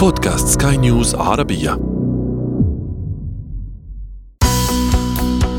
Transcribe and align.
بودكاست 0.00 0.62
سكاي 0.62 0.76
نيوز 0.76 1.14
عربية. 1.14 1.70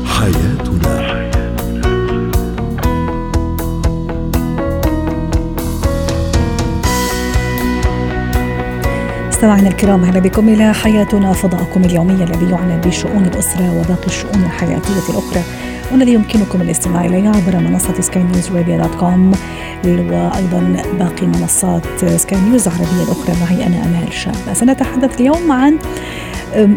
حياتنا. 0.04 1.22
مستمعينا 9.28 9.68
الكرام 9.68 10.04
أهلا 10.04 10.18
بكم 10.20 10.48
إلى 10.48 10.74
حياتنا 10.74 11.32
فضاؤكم 11.32 11.84
اليومي 11.84 12.24
الذي 12.24 12.50
يعنى 12.50 12.80
بشؤون 12.80 13.24
الأسرة 13.24 13.80
وباقي 13.80 14.06
الشؤون 14.06 14.42
الحياتية 14.44 15.10
الأخرى. 15.10 15.42
والذي 15.92 16.12
يمكنكم 16.12 16.62
الاستماع 16.62 17.04
اليه 17.04 17.28
عبر 17.28 17.56
منصة 17.56 18.00
سكاي 18.00 18.22
نيوز 18.22 18.48
dot 18.48 18.94
com 18.94 19.32
وأيضا 19.84 20.82
باقي 20.98 21.26
منصات 21.26 22.04
سكاي 22.16 22.40
نيوز 22.40 22.68
العربية 22.68 23.02
الأخرى 23.02 23.34
معي 23.40 23.66
أنا 23.66 23.84
امال 23.84 24.12
شابه 24.12 24.54
سنتحدث 24.54 25.20
اليوم 25.20 25.52
عن 25.52 25.78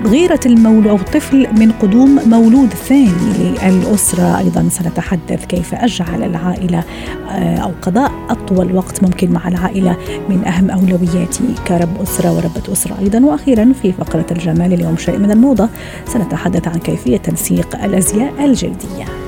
غيرة 0.05 0.39
المولود 0.45 0.87
أو 0.87 0.95
الطفل 0.95 1.47
من 1.59 1.71
قدوم 1.71 2.19
مولود 2.25 2.69
ثاني 2.69 3.53
للأسرة. 3.63 4.37
أيضا 4.37 4.69
سنتحدث 4.69 5.45
كيف 5.45 5.73
أجعل 5.73 6.23
العائلة 6.23 6.83
آه، 7.29 7.57
أو 7.57 7.71
قضاء 7.81 8.11
أطول 8.29 8.75
وقت 8.75 9.03
ممكن 9.03 9.31
مع 9.31 9.47
العائلة 9.47 9.97
من 10.29 10.45
أهم 10.45 10.69
أولوياتي 10.69 11.43
كرب 11.67 12.01
أسرة 12.01 12.31
وربة 12.31 12.73
أسرة. 12.73 12.99
أيضا 12.99 13.25
وأخيرا 13.25 13.73
في 13.81 13.91
فقرة 13.91 14.25
الجمال 14.31 14.73
اليوم 14.73 14.97
شيء 14.97 15.17
من 15.17 15.31
الموضة 15.31 15.69
سنتحدث 16.07 16.67
عن 16.67 16.79
كيفية 16.79 17.17
تنسيق 17.17 17.83
الأزياء 17.83 18.45
الجلدية. 18.45 19.24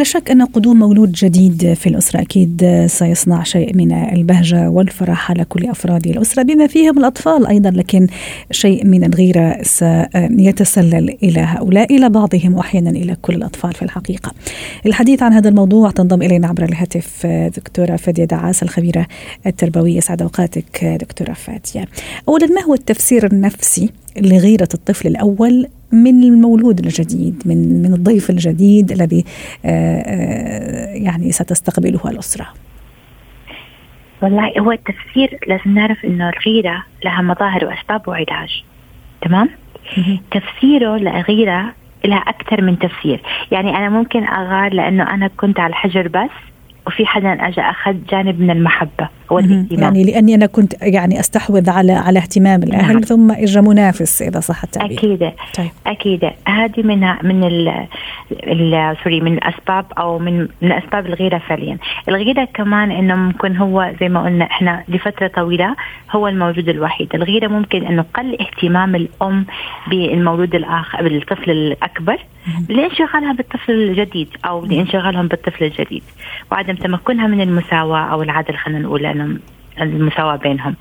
لا 0.00 0.04
شك 0.04 0.30
أن 0.30 0.42
قدوم 0.42 0.78
مولود 0.78 1.12
جديد 1.12 1.74
في 1.74 1.86
الأسرة 1.86 2.20
أكيد 2.20 2.84
سيصنع 2.86 3.42
شيء 3.42 3.76
من 3.76 3.92
البهجة 3.92 4.70
والفرح 4.70 5.30
على 5.30 5.44
كل 5.44 5.66
أفراد 5.66 6.06
الأسرة 6.06 6.42
بما 6.42 6.66
فيهم 6.66 6.98
الأطفال 6.98 7.46
أيضا 7.46 7.70
لكن 7.70 8.06
شيء 8.50 8.86
من 8.86 9.04
الغيرة 9.04 9.62
سيتسلل 9.62 11.16
إلى 11.22 11.40
هؤلاء 11.40 11.96
إلى 11.96 12.08
بعضهم 12.08 12.54
وأحيانا 12.54 12.90
إلى 12.90 13.16
كل 13.22 13.34
الأطفال 13.34 13.72
في 13.72 13.82
الحقيقة. 13.82 14.32
الحديث 14.86 15.22
عن 15.22 15.32
هذا 15.32 15.48
الموضوع 15.48 15.90
تنضم 15.90 16.22
إلينا 16.22 16.48
عبر 16.48 16.64
الهاتف 16.64 17.26
دكتورة 17.26 17.96
فادية 17.96 18.24
دعاس 18.24 18.62
الخبيرة 18.62 19.06
التربوية 19.46 20.00
سعد 20.00 20.22
أوقاتك 20.22 20.84
دكتورة 21.00 21.32
فادية. 21.32 21.88
أولا 22.28 22.46
ما 22.46 22.62
هو 22.62 22.74
التفسير 22.74 23.26
النفسي 23.26 23.90
لغيرة 24.16 24.68
الطفل 24.74 25.08
الأول 25.08 25.68
من 25.92 26.24
المولود 26.24 26.78
الجديد 26.78 27.42
من 27.46 27.82
من 27.82 27.94
الضيف 27.94 28.30
الجديد 28.30 28.92
الذي 28.92 29.24
آه، 29.64 29.68
آه، 29.68 30.94
يعني 30.94 31.32
ستستقبله 31.32 32.00
الأسرة. 32.10 32.46
والله 34.22 34.52
هو 34.58 34.72
التفسير 34.72 35.38
لازم 35.46 35.74
نعرف 35.74 36.04
إنه 36.04 36.30
الغيرة 36.30 36.84
لها 37.04 37.22
مظاهر 37.22 37.64
وأسباب 37.64 38.08
وعلاج. 38.08 38.64
تمام؟ 39.22 39.48
تفسيره 40.30 40.96
للغيرة 40.96 41.72
لها 42.04 42.18
أكثر 42.18 42.62
من 42.62 42.78
تفسير. 42.78 43.20
يعني 43.50 43.76
أنا 43.76 43.88
ممكن 43.88 44.24
أغار 44.24 44.74
لأنه 44.74 45.14
أنا 45.14 45.30
كنت 45.36 45.60
على 45.60 45.70
الحجر 45.70 46.08
بس 46.08 46.49
وفي 46.86 47.06
حدا 47.06 47.32
اجى 47.32 47.60
أخذ 47.60 47.94
جانب 48.10 48.40
من 48.40 48.50
المحبة 48.50 49.08
هو 49.32 49.38
الاهتمام. 49.38 49.82
يعني 49.82 50.04
لأني 50.04 50.34
أنا 50.34 50.46
كنت 50.46 50.82
يعني 50.82 51.20
أستحوذ 51.20 51.70
على 51.70 51.92
على 51.92 52.18
اهتمام 52.18 52.62
الأهل 52.62 52.92
نعم. 52.92 53.00
ثم 53.00 53.30
اجى 53.30 53.60
منافس 53.60 54.22
إذا 54.22 54.40
صح 54.40 54.62
التعبير. 54.62 54.98
أكيد. 54.98 55.32
طيب. 55.56 55.70
أكيد. 55.86 56.30
هذه 56.48 56.82
من 56.82 57.00
من 57.22 57.44
ال 57.44 57.86
ال 58.32 58.96
سوري 59.04 59.20
من 59.20 59.32
الاسباب 59.32 59.86
أو 59.98 60.18
من 60.18 60.48
من 60.62 60.72
أسباب 60.72 61.06
الغيرة 61.06 61.38
فعليا. 61.38 61.78
الغيرة 62.08 62.48
كمان 62.54 62.90
إنه 62.90 63.14
ممكن 63.14 63.56
هو 63.56 63.92
زي 64.00 64.08
ما 64.08 64.24
قلنا 64.24 64.44
إحنا 64.44 64.84
لفترة 64.88 65.26
طويلة 65.26 65.76
هو 66.10 66.28
الموجود 66.28 66.68
الوحيد. 66.68 67.14
الغيرة 67.14 67.48
ممكن 67.48 67.86
إنه 67.86 68.04
قل 68.14 68.36
اهتمام 68.40 68.94
الأم 68.94 69.46
بالمولود 69.90 70.54
الآخر 70.54 71.02
بالطفل 71.02 71.50
الأكبر 71.50 72.18
لانشغالها 72.68 73.32
بالطفل 73.32 73.72
الجديد 73.72 74.28
أو 74.44 74.66
لانشغالهم 74.66 75.28
بالطفل 75.28 75.64
الجديد. 75.64 76.02
وعدم 76.52 76.69
تمكنها 76.76 77.26
من 77.26 77.40
المساواة 77.40 78.00
أو 78.12 78.22
العدل 78.22 78.56
خلينا 78.56 78.80
نقول 78.80 79.02
لأنه 79.02 79.38
المساواة 79.80 80.36
بينهم 80.36 80.74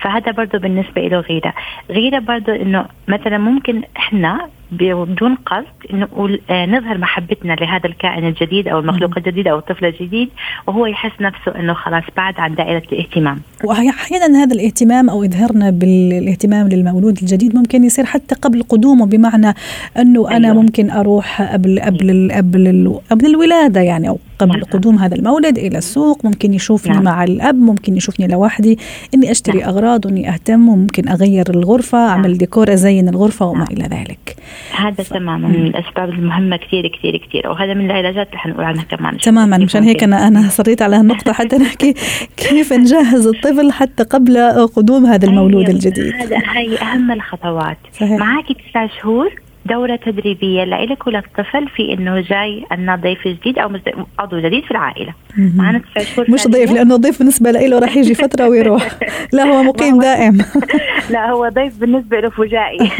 فهذا 0.00 0.32
برضه 0.32 0.58
بالنسبة 0.58 1.08
له 1.08 1.20
غيرة 1.20 1.54
غيرة 1.90 2.18
برضه 2.18 2.56
إنه 2.56 2.86
مثلا 3.08 3.38
ممكن 3.38 3.82
إحنا 3.96 4.48
بدون 4.72 5.34
قصد 5.34 5.66
نقول 5.90 6.40
آه 6.50 6.66
نظهر 6.66 6.98
محبتنا 6.98 7.52
لهذا 7.52 7.86
الكائن 7.86 8.26
الجديد 8.26 8.68
أو 8.68 8.78
المخلوق 8.78 9.18
الجديد 9.18 9.48
أو 9.48 9.58
الطفل 9.58 9.84
الجديد 9.84 10.28
وهو 10.66 10.86
يحس 10.86 11.20
نفسه 11.20 11.60
إنه 11.60 11.74
خلاص 11.74 12.04
بعد 12.16 12.40
عن 12.40 12.54
دائرة 12.54 12.82
الاهتمام. 12.92 13.40
واحيانا 13.64 14.42
هذا 14.42 14.54
الاهتمام 14.54 15.10
أو 15.10 15.24
اظهارنا 15.24 15.70
بالاهتمام 15.70 16.68
للمولود 16.68 17.18
الجديد 17.22 17.56
ممكن 17.56 17.84
يصير 17.84 18.04
حتى 18.04 18.34
قبل 18.34 18.62
قدومه 18.62 19.06
بمعنى 19.06 19.54
إنه 19.98 20.30
أنا 20.30 20.48
أيوة. 20.48 20.62
ممكن 20.62 20.90
أروح 20.90 21.42
قبل 21.42 21.80
قبل 21.80 22.30
قبل 22.32 22.98
قبل 23.10 23.26
الولادة 23.26 23.80
يعني 23.80 24.08
أو 24.08 24.18
قبل 24.38 24.52
نعم. 24.52 24.62
قدوم 24.62 24.98
هذا 24.98 25.14
المولد 25.14 25.58
إلى 25.58 25.78
السوق 25.78 26.24
ممكن 26.24 26.54
يشوفني 26.54 26.94
نعم. 26.94 27.02
مع 27.02 27.24
الأب 27.24 27.54
ممكن 27.54 27.96
يشوفني 27.96 28.26
لوحدي 28.26 28.78
إني 29.14 29.30
أشتري 29.30 29.58
نعم. 29.58 29.68
أغراض 29.68 30.06
وإني 30.06 30.28
أهتم 30.28 30.68
وممكن 30.68 31.08
أغير 31.08 31.50
الغرفة 31.50 31.98
نعم. 31.98 32.08
أعمل 32.08 32.38
ديكور 32.38 32.72
أزين 32.72 33.08
الغرفة 33.08 33.46
وما 33.46 33.58
نعم. 33.58 33.68
إلى 33.70 33.84
ذلك. 33.84 34.36
هذا 34.76 35.04
تماما 35.04 35.48
من 35.48 35.66
الأسباب 35.66 36.08
المهمة 36.08 36.56
كثير 36.56 36.88
كثير 36.88 37.16
كثير 37.16 37.48
وهذا 37.48 37.74
من 37.74 37.84
العلاجات 37.84 38.26
اللي 38.26 38.38
حنقول 38.38 38.64
عنها 38.64 38.82
كمان 38.82 39.18
تماما 39.18 39.58
مشان 39.58 39.82
هيك 39.82 40.02
أنا 40.02 40.28
أنا 40.28 40.48
صريت 40.48 40.82
على 40.82 40.96
هالنقطه 40.96 41.32
حتى 41.32 41.56
نحكي 41.56 41.94
كيف 42.36 42.72
نجهز 42.72 43.26
الطفل 43.26 43.72
حتى 43.72 44.02
قبل 44.02 44.38
قدوم 44.76 45.06
هذا 45.06 45.26
المولود 45.26 45.64
أيوة. 45.64 45.70
الجديد 45.70 46.14
هذا 46.14 46.36
هي 46.36 46.78
أهم 46.78 47.10
الخطوات 47.10 47.78
صحيح. 47.92 48.20
معك 48.20 48.46
تسع 48.52 48.86
شهور 48.86 49.47
دورة 49.68 49.96
تدريبية 49.96 50.64
لإلك 50.64 51.06
وللطفل 51.06 51.68
في 51.68 51.92
إنه 51.92 52.20
جاي 52.20 52.64
عنا 52.70 52.96
ضيف 52.96 53.28
جديد 53.28 53.58
أو 53.58 53.70
عضو 54.18 54.40
جديد 54.40 54.64
في 54.64 54.70
العائلة. 54.70 55.14
معنا 55.36 55.78
تسع 55.78 56.14
شهور 56.14 56.30
مش 56.30 56.46
ضيف 56.46 56.72
لأنه 56.72 56.96
ضيف 56.96 57.18
بالنسبة 57.18 57.50
له 57.50 57.78
راح 57.78 57.96
يجي 57.96 58.14
فترة 58.14 58.48
ويروح. 58.48 58.88
لا 59.34 59.42
هو 59.42 59.62
مقيم 59.62 60.00
دائم. 60.00 60.38
لا 61.12 61.30
هو 61.30 61.48
ضيف 61.48 61.80
بالنسبة 61.80 62.20
له 62.20 62.30
فجائي. 62.30 62.90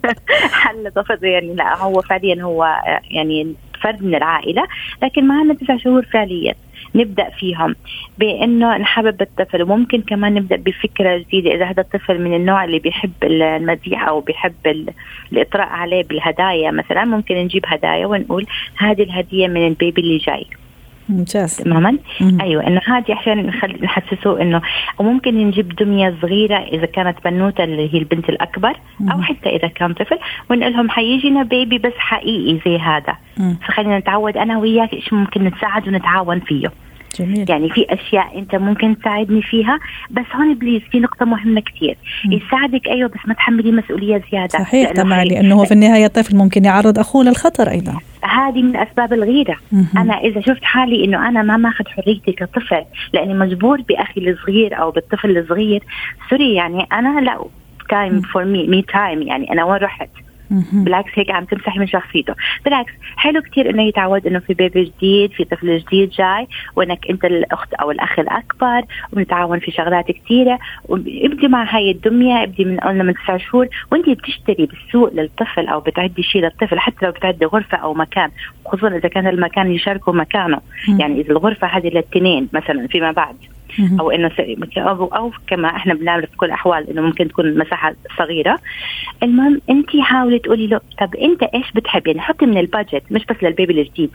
حل 0.62 0.90
طفل 0.96 1.24
يعني 1.24 1.54
لا 1.54 1.78
هو 1.78 2.00
فعليا 2.00 2.42
هو 2.42 2.68
يعني 3.10 3.54
فرد 3.82 4.02
من 4.02 4.14
العائلة 4.14 4.62
لكن 5.02 5.26
معنا 5.26 5.54
تسع 5.54 5.76
شهور 5.76 6.02
فعليا. 6.12 6.54
نبدأ 6.94 7.30
فيهم 7.30 7.76
بأنه 8.18 8.76
نحبب 8.76 9.22
الطفل 9.22 9.62
وممكن 9.62 10.02
كمان 10.02 10.34
نبدأ 10.34 10.56
بفكرة 10.56 11.18
جديدة 11.18 11.54
إذا 11.54 11.64
هذا 11.64 11.82
الطفل 11.82 12.20
من 12.20 12.36
النوع 12.36 12.64
اللي 12.64 12.78
بيحب 12.78 13.12
المديح 13.22 14.08
أو 14.08 14.20
بيحب 14.20 14.86
الإطراء 15.32 15.68
عليه 15.68 16.04
بالهدايا 16.04 16.70
مثلا 16.70 17.04
ممكن 17.04 17.34
نجيب 17.34 17.64
هدايا 17.66 18.06
ونقول 18.06 18.46
هذه 18.76 19.02
الهدية 19.02 19.48
من 19.48 19.66
ال 19.66 19.73
baby 19.73 20.00
اللي 20.00 20.18
جاي. 20.18 20.46
ممتاز. 21.08 21.56
تماما؟ 21.56 21.98
أيوه 22.40 22.66
إنه 22.66 22.80
هذه 22.86 23.14
عشان 23.14 23.46
نخلي 23.46 23.78
نحسسه 23.82 24.42
إنه 24.42 24.62
وممكن 24.98 25.46
نجيب 25.46 25.76
دمية 25.76 26.14
صغيرة 26.22 26.56
إذا 26.56 26.86
كانت 26.86 27.16
بنوتة 27.24 27.64
اللي 27.64 27.94
هي 27.94 27.98
البنت 27.98 28.28
الأكبر 28.28 28.72
مم. 29.00 29.10
أو 29.10 29.22
حتى 29.22 29.48
إذا 29.48 29.68
كان 29.68 29.92
طفل 29.94 30.18
ونقول 30.50 30.72
لهم 30.72 30.90
حيجينا 30.90 31.42
baby 31.42 31.78
بس 31.78 31.92
حقيقي 31.98 32.60
زي 32.66 32.78
هذا. 32.78 33.16
مم. 33.36 33.56
فخلينا 33.68 33.98
نتعود 33.98 34.36
أنا 34.36 34.58
وياك 34.58 34.92
إيش 34.92 35.12
ممكن 35.12 35.44
نتساعد 35.44 35.88
ونتعاون 35.88 36.40
فيه. 36.40 36.68
جميل. 37.18 37.50
يعني 37.50 37.70
في 37.70 37.86
أشياء 37.90 38.38
أنت 38.38 38.54
ممكن 38.54 38.98
تساعدني 38.98 39.42
فيها 39.42 39.78
بس 40.10 40.24
هون 40.34 40.54
please 40.54 40.82
في 40.90 41.00
نقطة 41.00 41.26
مهمة 41.26 41.60
كثير 41.60 41.96
يساعدك 42.30 42.88
أيوه 42.88 43.08
بس 43.08 43.20
ما 43.26 43.34
تحملي 43.34 43.72
مسؤولية 43.72 44.22
زيادة. 44.32 44.58
صحيح 44.58 44.92
طبعا 44.92 45.24
لأنه 45.24 45.64
في 45.64 45.72
النهاية 45.72 46.06
الطفل 46.06 46.36
ممكن 46.36 46.64
يعرض 46.64 46.98
أخوه 46.98 47.24
للخطر 47.24 47.70
أيضا. 47.70 47.98
هذه 48.22 48.62
من 48.62 48.76
أسباب 48.76 49.12
الغيرة. 49.12 49.56
أنا 49.96 50.14
إذا 50.18 50.40
شفت 50.40 50.64
حالي 50.64 51.04
إنه 51.04 51.28
أنا 51.28 51.42
ما 51.42 51.56
ماخذ 51.56 51.84
حريتي 51.86 52.32
كطفل 52.32 52.84
لأني 53.12 53.34
مجبور 53.34 53.80
بأخي 53.80 54.30
الصغير 54.30 54.80
أو 54.80 54.90
بالطفل 54.90 55.38
الصغير. 55.38 55.82
sorry 56.30 56.54
يعني 56.54 56.86
أنا 56.92 57.20
لا 57.20 57.44
time 57.90 58.20
for 58.20 58.44
me 58.44 58.66
me 58.66 58.82
time 58.82 59.22
يعني 59.22 59.52
أنا 59.52 59.64
وين 59.64 59.82
رحت؟ 59.82 60.08
بالعكس 60.72 61.10
هيك 61.14 61.30
عم 61.30 61.44
تمسحي 61.44 61.78
من 61.78 61.86
شخصيته. 61.86 62.34
بالعكس 62.64 62.92
حلو 63.16 63.42
كثير 63.42 63.70
إنه 63.70 63.82
يتعود 63.82 64.26
إنه 64.26 64.38
في 64.38 64.54
baby 64.54 64.84
جديد 64.84 65.32
في 65.32 65.44
طفل 65.44 65.78
جديد 65.78 66.10
جاي 66.10 66.46
وإنك 66.76 67.10
أنت 67.10 67.24
الأخت 67.24 67.74
أو 67.74 67.90
الأخ 67.90 68.18
الأكبر 68.18 68.82
ونتعاون 69.12 69.58
في 69.58 69.70
شغلات 69.70 70.10
كثيره 70.10 70.58
وابدي 70.88 71.48
مع 71.48 71.76
هاي 71.76 71.90
الدمية 71.90 72.42
ابدي 72.42 72.64
من 72.64 72.80
قلنا 72.80 73.02
من 73.02 73.14
تسع 73.14 73.36
شهور 73.36 73.68
وأنت 73.92 74.08
بتشتري 74.08 74.66
بالسوق 74.66 75.12
للطفل 75.14 75.66
أو 75.68 75.80
بتعدي 75.80 76.22
شيء 76.22 76.42
للطفل 76.42 76.78
حتى 76.78 77.06
لو 77.06 77.12
بتعدي 77.12 77.44
غرفة 77.44 77.78
أو 77.78 77.94
مكان 77.94 78.30
خصوصا 78.66 78.88
إذا 78.88 79.08
كان 79.08 79.26
المكان 79.26 79.72
يشاركوا 79.72 80.12
مكانه. 80.12 80.60
يعني 80.98 81.20
إذا 81.20 81.30
الغرفة 81.30 81.66
هذه 81.66 81.88
للتنين 81.88 82.48
مثلا 82.52 82.86
فيما 82.86 83.12
بعد. 83.12 83.36
أو 84.00 84.10
إنه 84.10 84.28
أو, 85.16 85.32
كما 85.46 85.68
إحنا 85.68 85.94
بنعمل 85.94 86.26
في 86.26 86.36
كل 86.36 86.46
الاحوال 86.46 86.90
إنه 86.90 87.02
ممكن 87.02 87.28
تكون 87.28 87.58
مساحة 87.58 87.94
صغيرة. 88.18 88.58
المهم 89.22 89.60
انت 89.70 89.96
حاولي 90.00 90.38
تقولي 90.38 90.66
له 90.66 90.80
طب 91.00 91.14
أنت 91.14 91.42
إيش 91.42 91.72
بتحب 91.72 92.06
يعني 92.06 92.20
حطي 92.20 92.46
من 92.46 92.58
البادجت 92.58 93.02
مش 93.10 93.24
بس 93.26 93.36
للبيبي 93.42 93.80
الجديد. 93.80 94.10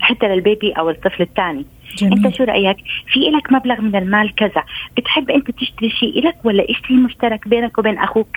حتى 0.00 0.28
للبيبي 0.28 0.72
أو 0.72 0.90
الطفل 0.90 1.22
الثاني 1.22 1.64
جميل. 1.96 2.26
أنت 2.26 2.36
شو 2.36 2.44
رأيك 2.44 2.76
في 3.12 3.20
لك 3.20 3.52
مبلغ 3.52 3.80
من 3.80 3.96
المال 3.96 4.34
كذا 4.34 4.64
بتحب 4.96 5.30
أنت 5.30 5.50
تشتري 5.50 5.90
شيء 5.90 6.26
لك 6.26 6.36
ولا 6.44 6.66
شيء 6.86 6.96
مشترك 6.96 7.48
بينك 7.48 7.78
وبين 7.78 7.98
أخوك 7.98 8.28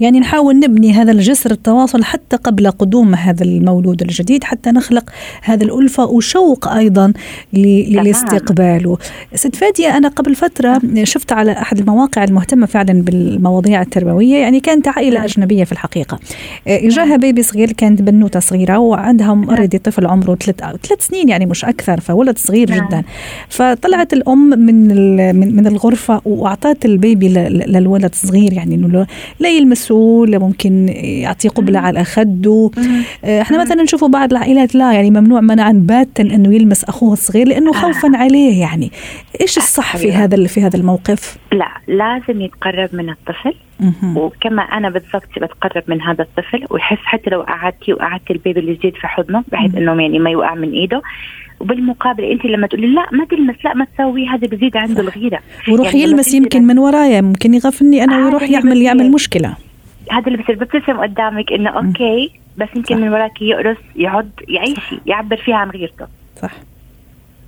يعني 0.00 0.20
نحاول 0.20 0.58
نبني 0.58 0.92
هذا 0.92 1.12
الجسر 1.12 1.50
التواصل 1.50 2.04
حتى 2.04 2.36
قبل 2.36 2.70
قدوم 2.70 3.14
هذا 3.14 3.44
المولود 3.44 4.02
الجديد 4.02 4.44
حتى 4.44 4.70
نخلق 4.70 5.10
هذه 5.42 5.62
الألفة 5.64 6.04
وشوق 6.04 6.68
أيضا 6.68 7.12
لاستقباله 7.52 8.98
ست 9.34 9.56
فادية 9.56 9.96
أنا 9.96 10.08
قبل 10.08 10.34
فترة 10.34 10.80
شفت 11.04 11.32
على 11.32 11.52
أحد 11.52 11.78
المواقع 11.78 12.24
المهتمة 12.24 12.66
فعلا 12.66 13.02
بالمواضيع 13.02 13.82
التربوية 13.82 14.36
يعني 14.36 14.60
كانت 14.60 14.88
عائلة. 14.88 15.24
أجنبية 15.24 15.64
في 15.64 15.72
الحقيقة 15.72 16.18
إجاها 16.68 17.06
نعم. 17.06 17.20
بيبي 17.20 17.42
صغير 17.42 17.72
كانت 17.72 18.02
بنوتة 18.02 18.40
صغيرة 18.40 18.78
وعندها 18.78 19.28
أوريدي 19.28 19.76
نعم. 19.76 19.82
طفل 19.84 20.06
عمره 20.12 20.34
ثلاث 20.34 20.56
ثلاث 20.86 21.06
سنين 21.06 21.28
يعني 21.28 21.46
مش 21.46 21.64
أكثر 21.64 22.00
فولد 22.00 22.38
صغير 22.38 22.70
جدا. 22.70 23.02
فطلعت 23.48 24.12
الأم 24.12 24.48
من 24.48 25.56
من 25.56 25.66
الغرفة 25.66 26.20
وأعطت 26.24 26.84
ال 26.84 26.93
baby 26.93 27.28
للولد 27.28 28.04
الصغير 28.04 28.52
يعني 28.52 28.74
إنه 28.74 29.06
لا 29.40 29.48
يلمسه 29.48 30.24
لا 30.28 30.38
ممكن 30.38 30.88
يعطيه 30.88 31.48
قبلة 31.48 31.78
على 31.78 32.04
خده 32.04 32.70
إحنا 33.24 33.62
مثلا 33.62 33.82
نشوفوا 33.82 34.08
بعض 34.08 34.30
العائلات 34.32 34.74
لا 34.74 34.92
يعني 34.92 35.10
ممنوع 35.10 35.40
منعا 35.40 35.72
باتا 35.72 36.22
إنه 36.22 36.54
يلمس 36.54 36.84
أخوه 36.84 37.12
الصغير 37.12 37.48
لأنه 37.48 37.70
آه. 37.70 37.72
خوفا 37.72 38.16
عليه 38.16 38.60
يعني. 38.60 38.90
إيش 39.40 39.56
الصح 39.58 39.96
في 39.96 40.12
هذا 40.12 40.46
في 40.46 40.62
هذا 40.62 40.76
الموقف؟ 40.76 41.36
لا 41.52 41.68
لازم 41.88 42.40
يتقرب 42.40 42.88
من 42.92 43.10
الطفل. 43.10 43.54
وكما 44.16 44.62
أنا 44.62 44.90
بالضبط 44.90 45.38
بتقرب 45.38 45.82
من 45.86 46.02
هذا 46.02 46.22
الطفل 46.22 46.64
ويحس 46.70 46.98
حتى 47.04 47.30
لو 47.30 47.42
قعدتي 47.42 47.92
وقعدت 47.92 48.30
ال 48.30 48.36
baby 48.36 48.60
الجديد 48.60 48.94
في 48.94 49.06
حضنه 49.06 49.44
بحيث 49.52 49.74
إنه 49.74 50.02
يعني 50.02 50.18
ما 50.18 50.30
يوقع 50.30 50.54
من 50.54 50.72
إيده. 50.72 51.02
وبالمقابل 51.60 52.24
انت 52.24 52.44
لما 52.44 52.66
تقولي 52.66 52.86
لا 52.86 53.06
ما 53.12 53.24
تلمس 53.24 53.56
لا 53.64 53.74
ما 53.74 53.84
تسوي 53.84 54.26
هذا 54.26 54.46
بزيد 54.48 54.76
عنده 54.76 55.00
الغيرة. 55.00 55.40
ويروح 55.68 55.86
يعني 55.86 56.02
يلمس 56.02 56.34
يمكن 56.34 56.62
من 56.62 56.78
ورايا 56.78 57.20
ممكن 57.20 57.54
يغفلني 57.54 58.04
أنا 58.04 58.24
ويروح 58.24 58.42
يعمل 58.42 58.82
يعمل 58.82 59.10
مشكلة. 59.10 59.56
هذا 60.10 60.26
اللي 60.26 60.42
بصير 60.42 60.56
ببتسم 60.56 61.00
قدامك 61.00 61.52
إنه 61.52 61.70
okay 61.70 62.30
بس 62.56 62.68
يمكن 62.76 62.96
من 62.96 63.08
وراك 63.08 63.42
يقرص 63.42 63.76
يعض 63.96 64.28
يعيش 64.48 64.78
يعبر 65.06 65.36
فيها 65.36 65.56
عن 65.56 65.70
غيرته. 65.70 66.06
صح. 66.42 66.52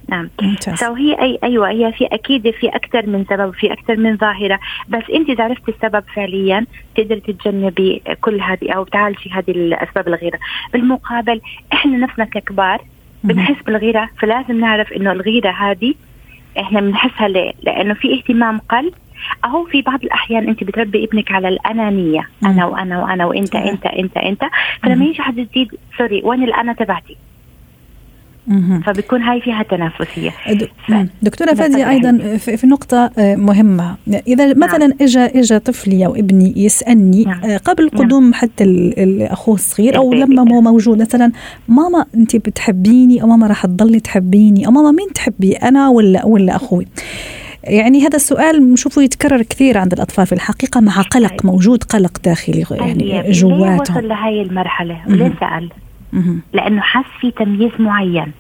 نعم. 0.08 0.28
سو 0.74 0.94
هي 0.94 1.20
أي 1.20 1.38
أيوة 1.44 1.70
هي 1.70 1.92
في 1.92 2.06
أكيد 2.06 2.50
في 2.50 2.68
أكثر 2.68 3.06
من 3.06 3.24
سبب 3.30 3.54
في 3.54 3.72
أكثر 3.72 3.96
من 3.96 4.16
ظاهرة. 4.16 4.60
بس 4.88 5.02
أنت 5.14 5.30
إذا 5.30 5.44
عرفتي 5.44 5.70
السبب 5.70 6.04
فعليا 6.14 6.66
تقدري 6.96 7.20
تتجنبي 7.20 8.02
كل 8.20 8.40
هذه 8.40 8.72
أو 8.72 8.84
تعالجي 8.84 9.30
هذه 9.30 9.50
الأسباب 9.50 10.08
الغيرة. 10.08 10.38
بالمقابل 10.72 11.40
إحنا 11.72 11.96
نفسنا 11.96 12.24
ككبار 12.24 12.80
بنحس 13.24 13.62
بالغيرة 13.66 14.08
فلازم 14.18 14.60
نعرف 14.60 14.92
إنه 14.92 15.12
الغيرة 15.12 15.50
هذه 15.50 15.94
إحنا 16.60 16.80
بنحسها 16.80 17.28
ليه؟ 17.28 17.52
لأنه 17.62 17.94
في 17.94 18.14
اهتمام 18.14 18.58
قل 18.58 18.92
أو 19.44 19.64
في 19.64 19.82
بعض 19.82 20.04
الأحيان 20.04 20.48
أنت 20.48 20.64
بتربي 20.64 21.04
ابنك 21.04 21.32
على 21.32 21.48
الأنانية. 21.48 22.28
أنا 22.44 22.66
وأنا 22.66 23.02
وأنا 23.02 23.24
وأنت 23.26 23.56
أنت 23.56 23.86
أنت 23.86 24.16
أنت. 24.16 24.44
فلما 24.82 25.04
يجي 25.04 25.22
حد 25.22 25.34
جديد 25.34 25.74
سوري 25.98 26.20
وين 26.24 26.42
الأنا 26.42 26.72
تبعتي؟ 26.72 27.16
فبتكون 28.86 29.22
هاي 29.22 29.40
فيها 29.40 29.62
تنافسية 29.62 30.30
دكتورة 31.22 31.54
فادية 31.54 31.90
أيضا 31.90 32.36
في 32.36 32.66
نقطة 32.66 33.10
آه، 33.18 33.36
مهمة 33.36 33.96
إذا 34.28 34.46
نعم. 34.46 34.58
مثلا. 34.58 34.94
اجى 35.00 35.24
اجى 35.24 35.58
طفلي 35.58 36.06
أو 36.06 36.14
ابني 36.14 36.52
يسألني 36.56 37.24
نعم. 37.24 37.44
آه، 37.44 37.56
قبل 37.56 37.90
نعم. 37.92 38.04
قدوم 38.04 38.22
نعم. 38.22 38.34
حتى 38.34 38.92
أخوه 39.20 39.54
الصغير 39.54 39.96
أو 39.96 40.12
لما 40.12 40.54
هو 40.54 40.60
موجود 40.60 41.00
مثلا 41.00 41.32
ماما 41.68 42.04
أنت 42.14 42.36
بتحبيني 42.36 43.22
أو 43.22 43.26
ماما 43.26 43.46
راح 43.46 43.66
تضلي 43.66 44.00
تحبيني 44.00 44.66
أو 44.66 44.70
ماما 44.70 44.90
مين 44.90 45.12
تحبي 45.14 45.52
أنا 45.52 45.88
ولا 45.88 46.26
ولا 46.26 46.56
أخوي 46.56 46.86
يعني 47.64 48.06
هذا 48.06 48.16
السؤال 48.16 48.72
نشوفه 48.72 49.02
يتكرر 49.02 49.42
كثير 49.42 49.78
عند 49.78 49.92
الأطفال 49.92 50.26
في 50.26 50.32
الحقيقة 50.32 50.80
مع 50.80 51.02
قلق 51.02 51.44
موجود 51.44 51.84
قلق 51.84 52.18
داخلي 52.24 52.64
يعني 52.70 53.30
جواتهم 53.30 53.96
وصل 53.96 54.08
لهي 54.08 54.42
المرحلة 54.42 55.00
وليه 55.08 55.34
سال 55.40 55.70
لأنه 56.52 56.80
حس 56.80 57.04
في 57.20 57.30
تمييز 57.30 57.70
معين. 57.78 58.32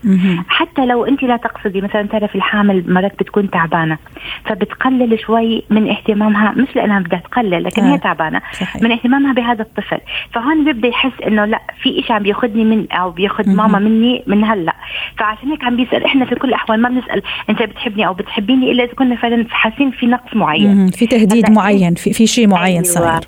حتى 0.48 0.86
لو 0.86 1.04
أنت 1.04 1.22
لا 1.22 1.36
تقصدي 1.36 1.80
مثلا 1.80 2.02
تعرف 2.02 2.36
الحامل 2.36 2.92
مرات 2.92 3.12
بتكون 3.20 3.50
تعبانة 3.50 3.98
فبتقلل 4.44 5.20
شوي 5.20 5.62
من 5.70 5.88
اهتمامها 5.90 6.52
مش 6.52 6.76
لأنها 6.76 7.00
بدها 7.00 7.18
تقلل 7.18 7.64
لكن 7.64 7.82
آه. 7.82 7.94
هي 7.94 7.98
تعبانة 7.98 8.40
صحيح. 8.52 8.82
من 8.82 8.92
اهتمامها 8.92 9.32
بهذا 9.32 9.62
الطفل. 9.62 9.98
فهون 10.32 10.64
بيبدأ 10.64 10.88
يحس 10.88 11.12
إنه 11.26 11.44
لا 11.44 11.60
في 11.82 12.02
شيء 12.02 12.12
عم 12.12 12.22
بياخذني 12.22 12.64
من 12.64 12.92
أو 12.92 13.10
بياخذ 13.10 13.50
ماما 13.50 13.78
مني 13.78 14.22
من 14.26 14.44
هلأ. 14.44 14.74
فعشان 15.18 15.48
هيك 15.48 15.64
عم 15.64 15.76
بيسأل 15.76 16.04
إحنا 16.04 16.24
في 16.24 16.34
كل 16.34 16.48
الأحوال 16.48 16.82
ما 16.82 16.88
بنسأل 16.88 17.22
أنت 17.50 17.62
بتحبني 17.62 18.06
أو 18.06 18.14
بتحبيني 18.14 18.72
إلا 18.72 18.84
إذا 18.84 18.92
كنا 18.92 19.16
فعلا 19.16 19.46
حاسين 19.50 19.90
في 19.90 20.06
نقص 20.06 20.36
معين. 20.36 20.90
في 20.90 21.06
تهديد 21.06 21.50
معين 21.50 21.94
في 21.94 22.12
في 22.12 22.26
شيء 22.26 22.48
معين 22.48 22.82
أيوة. 22.82 22.82
صار 22.82 23.20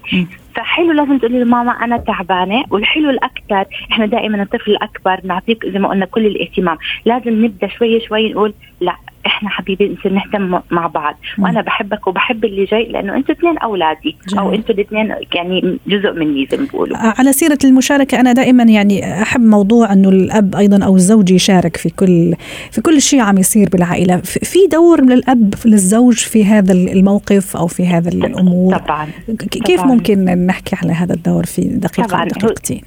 فحلو 0.57 0.93
لازم 0.93 1.19
تقولي 1.19 1.41
لماما 1.41 1.73
أنا 1.73 1.97
تعبانة. 1.97 2.65
والحلو 2.71 3.11
الأكثر 3.11 3.65
إحنا 3.93 4.07
دائما 4.07 4.43
الطفل 4.43 4.71
الأكبر 4.71 5.21
نعطيك 5.25 5.67
زي 5.67 5.79
ما 5.79 5.89
قلنا 5.89 6.07
كل 6.07 6.27
الاهتمام. 6.27 6.79
لازم 7.05 7.45
نبدأ 7.45 7.69
شوي 7.69 8.01
شوي 8.01 8.33
نقول 8.33 8.55
لا 8.81 8.97
إحنا 9.27 9.49
حبيبي 9.49 9.97
نصير 9.99 10.13
نهتم 10.13 10.61
مع 10.71 10.87
بعض. 10.87 11.17
وأنا 11.39 11.61
بحبك 11.61 12.07
وبحب 12.07 12.45
اللي 12.45 12.65
جاي 12.65 12.85
لأنه 12.85 13.17
إنتوا 13.17 13.35
اثنين 13.35 13.59
أولادي. 13.59 14.17
جميل. 14.29 14.41
أو 14.41 14.55
إنتوا 14.55 14.75
الاثنين 14.75 15.15
يعني 15.35 15.79
جزء 15.87 16.13
مني 16.13 16.47
زي 16.51 16.57
ما 16.57 16.63
بيقولوا. 16.65 16.97
على 16.97 17.33
سيرة 17.33 17.59
المشاركة 17.65 18.21
أنا 18.21 18.33
دائما 18.33 18.63
يعني 18.63 19.23
أحب 19.23 19.41
موضوع 19.41 19.93
إنه 19.93 20.09
الأب 20.09 20.57
أيضا 20.57 20.85
أو 20.85 20.97
الزوج 20.97 21.31
يشارك 21.31 21.77
في 21.77 21.91
كل 21.91 22.35
في 22.71 22.81
كل 22.81 23.01
شيء 23.01 23.21
عم 23.21 23.39
يصير 23.39 23.69
بالعائلة. 23.69 24.17
في 24.17 24.59
دور 24.73 25.01
للأب 25.01 25.55
للزوج 25.65 26.17
في 26.17 26.45
هذا 26.45 26.73
الموقف 26.73 27.57
أو 27.57 27.67
في 27.67 27.87
هذا 27.87 28.09
الأمور؟ 28.09 28.77
طبعا. 28.77 29.09
كيف 29.51 29.81
طبعاً. 29.81 29.95
ممكن 29.95 30.25
نحكي 30.47 30.77
على 30.83 30.93
هذا 30.93 31.15
الدور 31.15 31.47
في 31.47 31.63
دقيقة 31.63 32.25
دقيقتين 32.25 32.83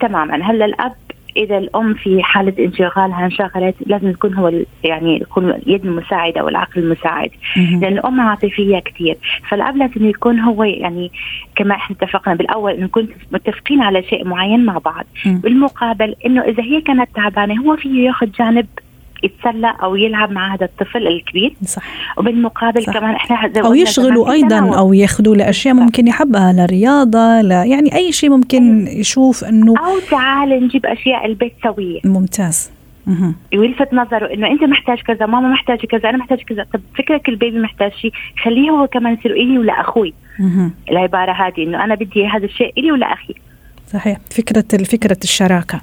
تماما. 0.00 0.50
هلأ 0.50 0.64
الأب 0.64 0.92
إذا 1.36 1.58
الأم 1.58 1.94
في 1.94 2.22
حالة 2.22 2.64
انشغالها 2.64 3.24
انشغلت 3.24 3.74
لازم 3.86 4.10
يكون 4.10 4.34
هو 4.34 4.52
يعني 4.84 5.16
يكون 5.16 5.50
اليد 5.50 5.84
المساعدة 5.84 6.44
والعقل 6.44 6.80
المساعد. 6.82 7.30
لأن 7.80 7.92
الأم 7.92 8.20
عاطفيه 8.20 8.78
كثير 8.78 9.16
فالاب 9.48 9.76
لازم 9.76 10.08
يكون 10.08 10.40
هو 10.40 10.64
يعني 10.64 11.10
كما 11.56 11.74
إحنا 11.74 11.96
اتفقنا 11.96 12.34
بالأول 12.34 12.72
إنه 12.72 12.84
نكون 12.84 13.08
متفقين 13.32 13.82
على 13.82 14.02
شيء 14.02 14.24
معين 14.24 14.64
مع 14.64 14.78
بعض. 14.78 15.04
بالمقابل 15.26 16.14
إنه 16.26 16.42
إذا 16.42 16.62
هي 16.62 16.80
كانت 16.80 17.08
تعبانة 17.14 17.62
هو 17.62 17.76
فيه 17.76 18.06
ياخذ 18.06 18.26
جانب 18.38 18.66
يتسلى 19.22 19.74
أو 19.82 19.96
يلعب 19.96 20.32
مع 20.32 20.54
هذا 20.54 20.64
الطفل 20.64 21.06
الكبير. 21.06 21.52
صح. 21.64 21.82
وبالمقابل 22.18 22.82
صح. 22.82 22.92
كمان 22.92 23.14
إحنا 23.14 23.52
أو 23.56 23.74
يشغلوا 23.74 24.32
أيضا 24.32 24.78
أو 24.78 24.92
يأخذوا 24.92 25.36
لأشياء 25.36 25.74
ممكن 25.74 26.06
يحبها 26.06 26.52
لرياضة 26.52 27.40
لا 27.40 27.64
يعني 27.64 27.94
أي 27.94 28.12
شيء 28.12 28.30
ممكن 28.30 28.86
يشوف 28.86 29.44
إنه 29.44 29.74
أو 29.78 29.98
تعال 30.10 30.64
نجيب 30.64 30.86
أشياء 30.86 31.26
البيت 31.26 31.52
سوية. 31.62 32.00
ممتاز. 32.04 32.70
ويلفت 33.54 33.94
نظره 33.94 34.34
إنه 34.34 34.46
أنت 34.46 34.64
محتاج 34.64 34.98
كذا 34.98 35.26
ماما 35.26 35.48
محتاجة 35.48 35.86
كذا 35.86 36.10
أنا 36.10 36.18
محتاج 36.18 36.38
كذا. 36.38 36.66
طب 36.72 36.80
فكرك 36.98 37.28
البيبي 37.28 37.58
محتاج 37.58 37.92
شيء 37.92 38.12
خليه 38.42 38.70
هو 38.70 38.86
كمان 38.86 39.14
يصير 39.14 39.32
إلي 39.32 39.58
ولا 39.58 39.80
أخوي. 39.80 40.14
العبارة 40.90 41.32
هذه 41.32 41.64
إنه 41.64 41.84
أنا 41.84 41.94
بدي 41.94 42.26
هذا 42.26 42.44
الشيء 42.44 42.72
إلي 42.78 42.92
ولا 42.92 43.12
أخي. 43.12 43.34
صحيح. 43.92 44.18
فكرة 44.30 44.84
فكرة 44.84 45.18
الشراكة. 45.24 45.80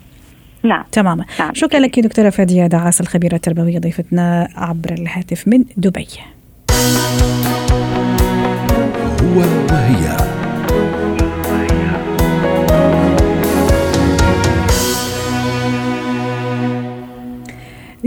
نعم. 0.64 0.84
تماما. 0.92 1.26
نعم. 1.40 1.54
شكرا 1.54 1.80
لك 1.80 2.00
دكتورة 2.00 2.30
فادية 2.30 2.68
دعاس 2.68 3.02
الخبيرة 3.02 3.36
التربوية 3.36 3.80
ضيفتنا 3.80 4.48
عبر 4.56 4.94
الهاتف 4.94 5.48
من 5.48 5.64
دبي. 5.78 6.08
هو 9.22 9.40
وهي. 9.72 10.37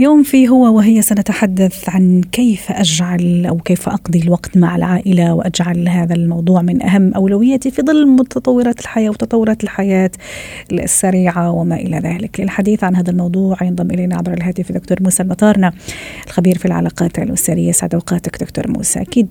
اليوم 0.01 0.23
في 0.23 0.49
هو 0.49 0.75
وهي 0.75 1.01
سنتحدث 1.01 1.89
عن 1.89 2.21
كيف 2.31 2.71
أجعل 2.71 3.45
أو 3.45 3.57
كيف 3.57 3.89
أقضي 3.89 4.19
الوقت 4.19 4.57
مع 4.57 4.75
العائلة 4.75 5.33
وأجعل 5.33 5.89
هذا 5.89 6.15
الموضوع 6.15 6.61
من 6.61 6.83
أهم 6.83 7.13
أولوياتي 7.13 7.71
في 7.71 7.81
ظل 7.81 8.07
متطورات 8.07 8.79
الحياة 8.79 9.09
وتطورات 9.09 9.63
الحياة 9.63 10.11
السريعة 10.71 11.51
وما 11.51 11.75
إلى 11.75 11.97
ذلك. 11.97 12.39
للحديث 12.39 12.83
عن 12.83 12.95
هذا 12.95 13.11
الموضوع 13.11 13.57
ينضم 13.61 13.91
إلينا 13.91 14.15
عبر 14.15 14.33
الهاتف 14.33 14.71
دكتور 14.71 14.97
موسى 15.01 15.23
المطارنه 15.23 15.71
الخبير 16.27 16.57
في 16.57 16.65
العلاقات 16.65 17.19
الأسرية 17.19 17.71
سعد 17.71 17.93
أوقاتك 17.93 18.43
دكتور 18.43 18.71
موسى. 18.71 19.01
أكيد 19.01 19.27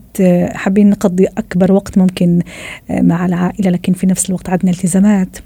حابين 0.53 0.91
نقضي 0.91 1.27
أكبر 1.27 1.73
وقت 1.73 1.99
ممكن 1.99 2.43
مع 2.91 3.27
العائلة 3.27 3.71
لكن 3.71 3.93
في 3.93 4.07
نفس 4.07 4.29
الوقت 4.29 4.51
عندنا 4.51 4.71
التزامات 4.71 5.37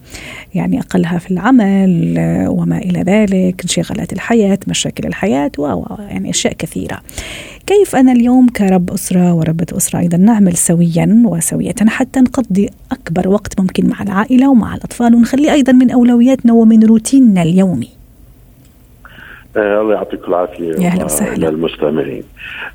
يعني 0.54 0.80
أقلها 0.80 1.18
في 1.18 1.30
العمل 1.30 2.14
وما 2.48 2.78
إلى 2.78 3.00
ذلك 3.02 3.62
انشغالات 3.62 4.12
الحياة 4.12 4.58
مشاكل 4.68 5.13
الحياة 5.14 5.50
و 5.58 5.84
يعني 5.98 6.30
أشياء 6.30 6.52
كثيرة 6.52 7.00
كيف 7.66 7.96
أنا 7.96 8.12
اليوم 8.12 8.48
كرب 8.48 8.90
أسرة 8.90 9.34
وربة 9.34 9.66
أسرة 9.76 9.98
أيضا 9.98 10.16
نعمل 10.16 10.56
سويا 10.56 11.22
وسوية 11.26 11.74
حتى 11.88 12.20
نقضي 12.20 12.70
أكبر 12.92 13.28
وقت 13.28 13.60
ممكن 13.60 13.88
مع 13.88 14.02
العائلة 14.02 14.50
ومع 14.50 14.74
الأطفال 14.74 15.14
ونخلي 15.14 15.52
أيضا 15.52 15.72
من 15.72 15.90
أولوياتنا 15.90 16.52
ومن 16.52 16.84
روتيننا 16.84 17.42
اليومي 17.42 17.88
آه 19.56 19.80
الله 19.80 19.94
يعطيكم 19.94 20.24
العافية 20.28 20.68
يا 20.72 20.86
أهلا 20.88 21.04
وسهلا 21.04 21.46
للمستمعين. 21.46 22.22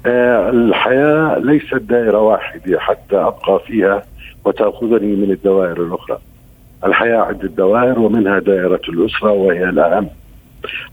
آه 0.06 0.50
الحياة 0.50 1.40
ليست 1.40 1.76
دائرة 1.90 2.20
واحدة 2.22 2.80
حتى 2.80 3.16
أبقى 3.16 3.62
فيها 3.68 4.04
وتأخذني 4.46 5.16
من 5.16 5.32
الدوائر 5.32 5.84
الأخرى. 5.86 6.18
الحياة 6.86 7.18
عده 7.18 7.48
دوائر 7.48 8.00
ومنها 8.00 8.40
دائرة 8.40 8.82
الأسرة 8.90 9.32
وهي 9.32 9.70
الأهم. 9.70 10.08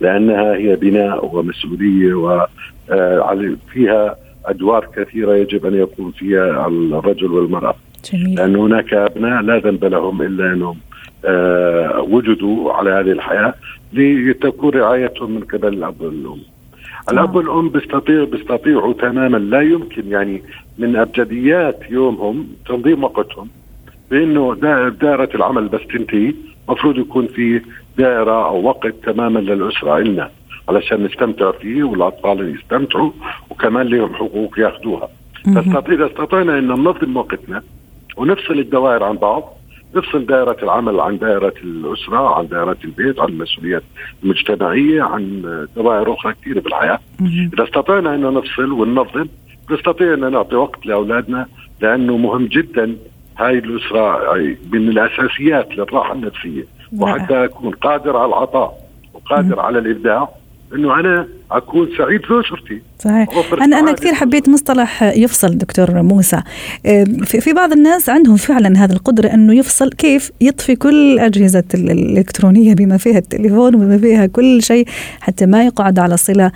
لأنها 0.00 0.54
هي 0.54 0.76
بناء 0.76 1.36
ومسؤولية 1.36 2.14
وفيها 2.14 4.06
آه، 4.06 4.16
أدوار 4.46 4.88
كثيرة 4.96 5.34
يجب 5.34 5.66
أن 5.66 5.74
يكون 5.74 6.10
فيها 6.10 6.66
الرجل 6.68 7.32
والمرأة. 7.32 7.74
جميل. 8.12 8.34
لأن 8.34 8.56
هناك 8.56 8.94
أبناء 8.94 9.42
لا 9.42 9.58
ذنب 9.58 9.84
لهم 9.84 10.22
إلا 10.22 10.52
أنهم 10.52 10.76
آه 11.24 12.00
وجدوا 12.00 12.72
على 12.72 12.90
هذه 12.90 13.12
الحياة 13.12 13.54
لتكون 13.92 14.70
رعايتهم 14.70 15.30
من 15.30 15.40
قبل 15.40 15.68
الأب 15.68 16.00
والأم. 16.00 16.38
الأب 17.10 17.36
والأم 17.36 17.68
بيستطيع 17.68 18.24
بيستطيعوا 18.24 18.92
تماما 18.92 19.36
لا 19.36 19.60
يمكن 19.60 20.10
يعني 20.10 20.42
من 20.78 20.96
أبجديات 20.96 21.80
يومهم 21.90 22.48
تنظيم 22.68 23.04
وقتهم 23.04 23.48
بأنه 24.10 24.54
دائرة 25.00 25.28
العمل 25.34 25.68
بس 25.68 25.80
تنتهي 25.92 26.34
المفروض 26.68 26.98
يكون 26.98 27.26
في 27.26 27.60
دائرة 27.98 28.48
أو 28.48 28.62
وقت 28.62 28.94
تماما 29.04 29.38
للأسرة 29.38 29.98
إلنا 29.98 30.30
علشان 30.68 31.04
نستمتع 31.04 31.50
فيه 31.50 31.84
والأطفال 31.84 32.54
يستمتعوا 32.54 33.10
وكمان 33.50 33.86
لهم 33.86 34.14
حقوق 34.14 34.58
ياخذوها 34.58 35.08
إذا 35.92 36.06
استطعنا 36.06 36.58
إن 36.58 36.68
ننظم 36.68 37.16
وقتنا 37.16 37.62
ونفصل 38.16 38.58
الدوائر 38.58 39.04
عن 39.04 39.16
بعض 39.16 39.56
نفصل 39.94 40.26
دائرة 40.26 40.56
العمل 40.62 41.00
عن 41.00 41.18
دائرة 41.18 41.54
الأسرة 41.64 42.34
عن 42.38 42.46
دائرة 42.48 42.76
البيت 42.84 43.20
عن 43.20 43.28
المسؤوليات 43.28 43.82
المجتمعية 44.24 45.02
عن 45.02 45.42
دوائر 45.76 46.12
أخرى 46.12 46.34
كثيرة 46.42 46.60
بالحياة 46.60 47.00
إذا 47.54 47.64
استطعنا 47.64 48.14
أن 48.14 48.34
نفصل 48.34 48.72
وننظم 48.72 49.26
نستطيع 49.70 50.14
أن 50.14 50.32
نعطي 50.32 50.56
وقت 50.56 50.86
لأولادنا 50.86 51.46
لأنه 51.80 52.16
مهم 52.16 52.46
جدا 52.46 52.96
هاي 53.38 53.58
الأسرة 53.58 54.34
من 54.72 54.88
الأساسيات 54.88 55.68
للراحة 55.70 56.12
النفسية. 56.12 56.64
وحتى 56.98 57.44
أكون 57.44 57.74
قادر 57.74 58.16
على 58.16 58.28
العطاء 58.28 58.78
وقادر 59.14 59.60
على 59.60 59.78
الإبداع 59.78 60.28
إنه 60.74 61.00
أنا 61.00 61.28
أكون 61.50 61.88
سعيد 61.98 62.20
في 62.20 62.40
أسرتي. 62.46 62.82
صحيح. 62.98 63.28
أنا 63.62 63.78
أنا 63.78 63.92
كثير 63.92 64.14
حبيت 64.14 64.48
مصطلح 64.48 65.02
يفصل 65.02 65.58
دكتور 65.58 66.02
موسى. 66.02 66.42
في 67.24 67.52
بعض 67.52 67.72
الناس 67.72 68.08
عندهم 68.08 68.36
فعلا 68.36 68.84
هذه 68.84 68.92
القدرة 68.92 69.28
إنه 69.28 69.54
يفصل 69.54 69.90
كيف 69.90 70.30
يطفي 70.40 70.76
كل 70.76 71.12
الاجهزه 71.14 71.64
الإلكترونية 71.74 72.74
بما 72.74 72.96
فيها 72.96 73.18
التليفون 73.18 73.74
وبما 73.74 73.98
فيها 73.98 74.26
كل 74.26 74.62
شيء 74.62 74.86
حتى 75.20 75.46
ما 75.46 75.64
يقعد 75.64 75.98
على 75.98 76.16
صلة 76.16 76.52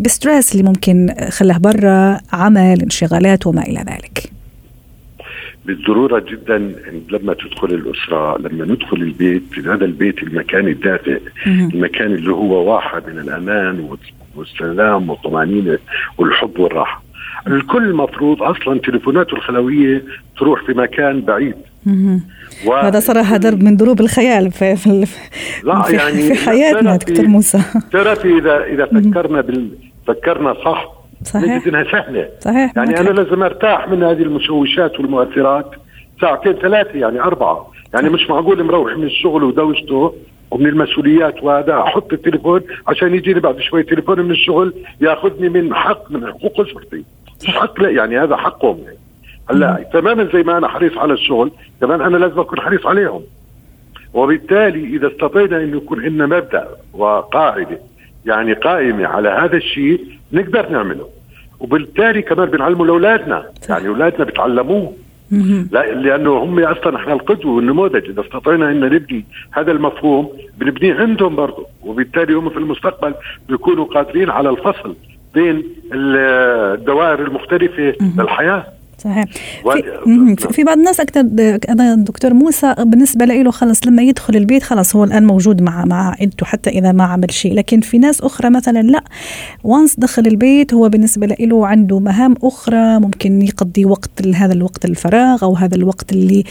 بستريس 0.00 0.52
اللي 0.52 0.62
ممكن 0.62 1.14
خلاه 1.30 1.58
برا 1.58 2.20
عمل 2.32 2.82
انشغالات 2.82 3.46
وما 3.46 3.62
إلى 3.62 3.84
ذلك. 3.88 4.37
بالضرورة 5.68 6.24
جدا 6.30 6.58
لما 7.10 7.34
تدخل 7.34 7.68
الأسرة 7.68 8.38
لما 8.38 8.64
ندخل 8.64 8.96
البيت 8.96 9.58
هذا 9.58 9.84
البيت 9.84 10.22
المكان 10.22 10.68
الدافئ 10.68 11.20
المكان 11.46 12.14
اللي 12.14 12.32
هو 12.32 12.72
واحه 12.72 13.02
من 13.06 13.18
الأمان 13.18 13.88
والسلام 14.36 15.10
والطمأنينة 15.10 15.78
والحب 16.18 16.58
والراحة. 16.58 17.02
الكل 17.46 17.94
مفروض 17.94 18.42
أصلا 18.42 18.80
تليفوناته 18.80 19.34
الخلوية 19.34 20.02
تروح 20.38 20.64
في 20.66 20.72
مكان 20.72 21.20
بعيد. 21.20 21.54
و... 22.66 22.72
هذا 22.74 23.00
صراحة 23.00 23.36
درب 23.36 23.62
من 23.62 23.76
دروب 23.76 24.00
الخيال 24.00 24.50
في 24.50 24.76
في, 24.76 25.06
لا 25.64 25.82
في, 25.82 25.92
يعني 25.92 26.22
في 26.22 26.34
حياتنا 26.34 26.96
دكتور 26.96 27.26
موسى. 27.26 27.58
تعرفي 27.92 28.38
اذا 28.38 28.64
إذا 28.64 28.86
فكرنا 28.86 29.40
بال 29.40 29.68
فكرنا 30.06 30.54
صح 30.54 30.97
صحيح. 31.24 31.44
نجد 31.44 31.68
إنها 31.68 31.84
سهلة. 31.84 32.28
صحيح 32.40 32.72
يعني 32.76 33.00
أنا 33.00 33.08
لازم 33.08 33.42
أرتاح 33.42 33.88
من 33.88 34.02
هذه 34.02 34.22
المشوشات 34.22 35.00
والمؤثرات. 35.00 35.70
ساعتين 36.20 36.52
ثلاثة 36.52 36.98
يعني 36.98 37.20
أربعة. 37.20 37.70
يعني 37.94 38.08
مش 38.08 38.30
معقول 38.30 38.64
مروح 38.64 38.96
من 38.96 39.04
الشغل 39.04 39.44
ودوشته 39.44 40.14
ومن 40.50 40.66
المسؤوليات 40.66 41.42
وهذا 41.42 41.78
أحط 41.78 42.12
التليفون 42.12 42.62
عشان 42.88 43.14
يجيني 43.14 43.40
بعد 43.40 43.60
شوي 43.60 43.82
تليفون 43.82 44.20
من 44.20 44.30
الشغل 44.30 44.74
ياخذني 45.00 45.48
من 45.48 45.74
حق 45.74 46.10
من 46.10 46.26
حقوق 46.26 46.60
أسرتي. 46.60 47.04
مش 47.42 47.56
حق 47.56 47.80
لا 47.80 47.90
يعني 47.90 48.18
هذا 48.18 48.36
حقهم 48.36 48.78
يعني. 48.84 48.98
هلا 49.50 49.86
تماما 49.92 50.28
زي 50.32 50.42
ما 50.42 50.58
أنا 50.58 50.68
حريص 50.68 50.98
على 50.98 51.12
الشغل 51.12 51.50
كمان 51.80 52.00
أنا 52.00 52.16
لازم 52.16 52.40
أكون 52.40 52.60
حريص 52.60 52.86
عليهم. 52.86 53.22
وبالتالي 54.14 54.96
إذا 54.96 55.08
استطينا 55.08 55.56
انه 55.56 55.76
يكون 55.76 56.04
عندنا 56.04 56.26
مبدأ 56.26 56.68
وقاعدة 56.92 57.78
يعني 58.26 58.52
قائمة 58.52 59.06
على 59.06 59.28
هذا 59.28 59.56
الشيء 59.56 60.04
نقدر 60.32 60.68
نعمله. 60.68 61.08
وبالتالي 61.60 62.22
كمان 62.22 62.48
بنعلمه 62.50 62.86
لأولادنا. 62.86 63.46
يعني 63.68 63.88
أولادنا 63.88 64.24
بيتعلموه 64.24 64.92
لا 65.72 65.92
لأنه 65.92 66.30
هم 66.30 66.58
أصلا 66.58 66.96
إحنا 66.96 67.12
القدوة 67.12 67.52
والنموذج. 67.52 68.10
إذا 68.10 68.20
استطعنا 68.20 68.70
إن 68.70 68.80
نبني 68.80 69.24
هذا 69.50 69.72
المفهوم 69.72 70.32
بنبنيه 70.58 70.94
عندهم 70.94 71.36
برضه. 71.36 71.66
وبالتالي 71.82 72.34
هم 72.34 72.50
في 72.50 72.56
المستقبل 72.56 73.14
بيكونوا 73.48 73.84
قادرين 73.84 74.30
على 74.30 74.50
الفصل 74.50 74.94
بين 75.34 75.62
الدوائر 75.92 77.20
المختلفة 77.20 77.94
للحياة. 78.18 78.66
صحيح. 78.98 79.24
في, 79.64 80.48
في 80.52 80.64
بعض 80.64 80.78
الناس 80.78 81.00
أكثر 81.00 81.22
دكتور 81.94 82.34
موسى 82.34 82.74
بالنسبة 82.78 83.24
له 83.24 83.50
خلص 83.50 83.86
لما 83.86 84.02
يدخل 84.02 84.36
البيت 84.36 84.62
خلص 84.62 84.96
هو 84.96 85.04
الآن 85.04 85.26
موجود 85.26 85.62
مع 85.62 85.84
مع 85.84 86.08
عائلته 86.08 86.46
حتى 86.46 86.70
إذا 86.70 86.92
ما 86.92 87.04
عمل 87.04 87.32
شيء. 87.32 87.54
لكن 87.54 87.80
في 87.80 87.98
ناس 87.98 88.20
أخرى 88.20 88.50
مثلا 88.50 88.82
لا. 88.82 89.04
وانس 89.64 89.94
دخل 89.98 90.26
البيت 90.26 90.74
هو 90.74 90.88
بالنسبة 90.88 91.26
له 91.26 91.66
عنده 91.66 91.98
مهام 91.98 92.34
أخرى 92.42 92.98
ممكن 92.98 93.42
يقضي 93.42 93.84
وقت 93.84 94.26
هذا 94.34 94.52
الوقت 94.52 94.84
الفراغ 94.84 95.44
أو 95.44 95.54
هذا 95.54 95.74
الوقت 95.74 96.12
اللي 96.12 96.44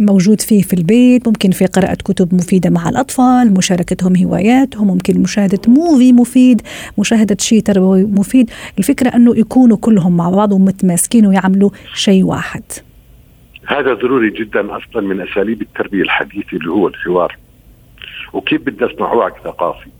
موجود 0.00 0.40
فيه 0.40 0.62
في 0.62 0.74
البيت. 0.74 1.28
ممكن 1.28 1.50
في 1.50 1.66
قراءة 1.66 1.94
كتب 1.94 2.34
مفيدة 2.34 2.70
مع 2.70 2.88
الأطفال 2.88 3.54
مشاركتهم 3.54 4.16
هواياتهم 4.16 4.86
ممكن 4.86 5.20
مشاهدة 5.20 5.60
موفي 5.68 6.12
مفيد 6.12 6.62
مشاهدة 6.98 7.36
شيء 7.40 7.60
تربوي 7.60 8.04
مفيد. 8.04 8.50
الفكرة 8.78 9.08
أنه 9.08 9.36
يكونوا 9.36 9.76
كلهم 9.76 10.16
مع 10.16 10.30
بعض 10.30 10.52
ومتماسكين 10.52 11.26
يعملوا 11.44 11.70
شيء 11.94 12.24
واحد. 12.24 12.62
هذا 13.66 13.94
ضروري 13.94 14.30
جدا 14.30 14.76
أصلا 14.76 15.02
من 15.02 15.20
أساليب 15.20 15.62
التربية 15.62 16.02
الحديثة 16.02 16.56
اللي 16.56 16.70
هو 16.70 16.88
الحوار. 16.88 17.36
وكيف 18.32 18.62
بدي 18.62 18.84
أصنع 18.84 19.12
وعي 19.12 19.32
ثقافي؟ 19.44 19.90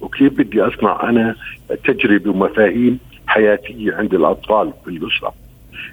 وكيف 0.00 0.32
بدي 0.32 0.62
أصنع 0.62 1.08
أنا 1.08 1.36
تجربة 1.84 2.30
ومفاهيم 2.30 2.98
حياتية 3.26 3.94
عند 3.94 4.14
الأطفال 4.14 4.72
في 4.84 4.90
الأسرة؟ 4.90 5.34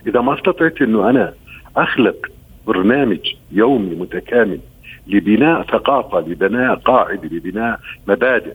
إذا 0.08 0.22
ما 0.22 0.34
استطعت 0.34 0.82
إنه 0.82 1.10
أنا 1.10 1.34
أخلق 1.78 2.32
برنامج 2.68 3.20
يومي 3.52 3.96
متكامل 3.96 4.60
لبناء 5.08 5.64
ثقافة 5.64 6.20
لبناء 6.20 6.76
قاعدة 6.76 7.30
لبناء 7.32 7.80
مبادئ 8.08 8.54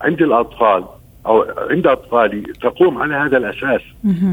عند 0.00 0.22
الأطفال 0.22 0.84
أو 1.26 1.44
عند 1.70 1.86
أطفالي 1.86 2.40
تقوم 2.40 2.98
على 2.98 3.14
هذا 3.14 3.36
الأساس 3.36 3.80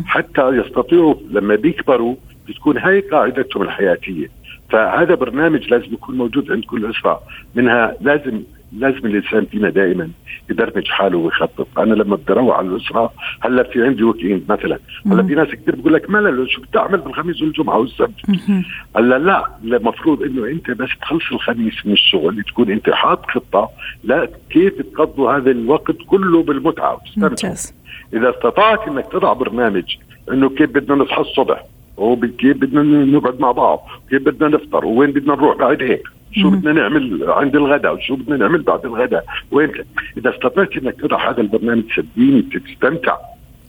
حتى 0.05 0.50
يستطيعوا 0.50 1.15
لما 1.29 1.55
بيكبروا 1.55 2.15
بتكون 2.48 2.77
هاي 2.77 3.00
قاعدتهم 3.00 3.63
الحياتية. 3.63 4.27
فهذا 4.69 5.15
برنامج 5.15 5.69
لازم 5.69 5.93
يكون 5.93 6.17
موجود 6.17 6.51
عند 6.51 6.63
كل 6.63 6.89
أسرة. 6.89 7.22
منها 7.55 7.96
لازم 8.01 8.41
لازم 8.78 9.06
الانسان 9.06 9.46
فينا 9.46 9.70
دائما 9.70 10.10
يدرمج 10.50 10.88
حاله 10.88 11.18
ويخطط، 11.18 11.68
أنا 11.80 11.94
لما 11.94 12.16
بدي 12.16 12.34
أروح 12.34 12.58
على 12.58 12.68
الأسرة 12.68 13.14
هلأ 13.40 13.64
في 13.64 13.86
عندي 13.86 14.04
ويك 14.04 14.50
مثلا، 14.50 14.80
هلأ 15.06 15.24
في 15.24 15.36
ناس 15.36 15.48
كثير 15.48 15.76
بقول 15.76 15.94
لك 15.94 16.10
ملل 16.10 16.50
شو 16.50 16.62
بدي 16.62 16.80
أعمل 16.80 16.98
بالخميس 16.98 17.42
والجمعة 17.42 17.78
والسبت؟ 17.78 18.30
هلأ 18.96 19.20
لا 19.20 19.48
المفروض 19.64 20.24
إنه 20.24 20.48
أنت 20.48 20.72
بس 20.72 20.90
تخلص 21.02 21.32
الخميس 21.32 21.86
من 21.86 21.94
الشغل 21.94 22.44
تكون 22.44 22.72
أنت 22.72 22.90
حاط 22.90 23.26
خطة 23.26 23.70
لا 24.04 24.30
كيف 24.50 24.82
تقضوا 24.82 25.32
هذا 25.32 25.52
الوقت 25.52 25.96
كله 26.08 26.44
بالمتعة. 26.44 27.02
ممتاز. 27.18 27.74
إذا 28.14 28.30
استطعت 28.30 28.88
إنك 28.88 29.06
تضع 29.12 29.34
برنامج 29.34 29.96
إنه 30.32 30.50
كيف 30.50 30.70
بدنا 30.70 30.96
نصحى 31.04 31.22
الصبح 31.22 31.66
وكيف 31.98 32.58
بدنا 32.58 32.84
نقعد 33.06 33.40
مع 33.40 33.52
بعض 33.52 33.88
كيف 34.10 34.22
بدنا 34.22 34.48
نفطر 34.48 34.86
وين 34.86 35.12
بدنا 35.12 35.36
نروح 35.36 35.58
بعد 35.58 35.84
هيك. 35.84 36.04
شو 36.32 36.50
بدنا 36.50 36.74
نعمل 36.74 37.24
عند 37.28 37.56
الغداء 37.56 37.94
وشو 37.94 38.16
بدنا 38.16 38.38
نعمل 38.38 38.62
بعد 38.62 38.86
الغداء؟ 38.86 39.26
وين؟ 39.52 39.72
إذا 40.18 40.30
استطعت 40.30 40.78
إنك 40.78 40.96
تضع 41.02 41.30
هذا 41.30 41.42
البرنامج 41.42 41.84
صدقيني 41.96 42.42
بتستمتع. 42.42 43.18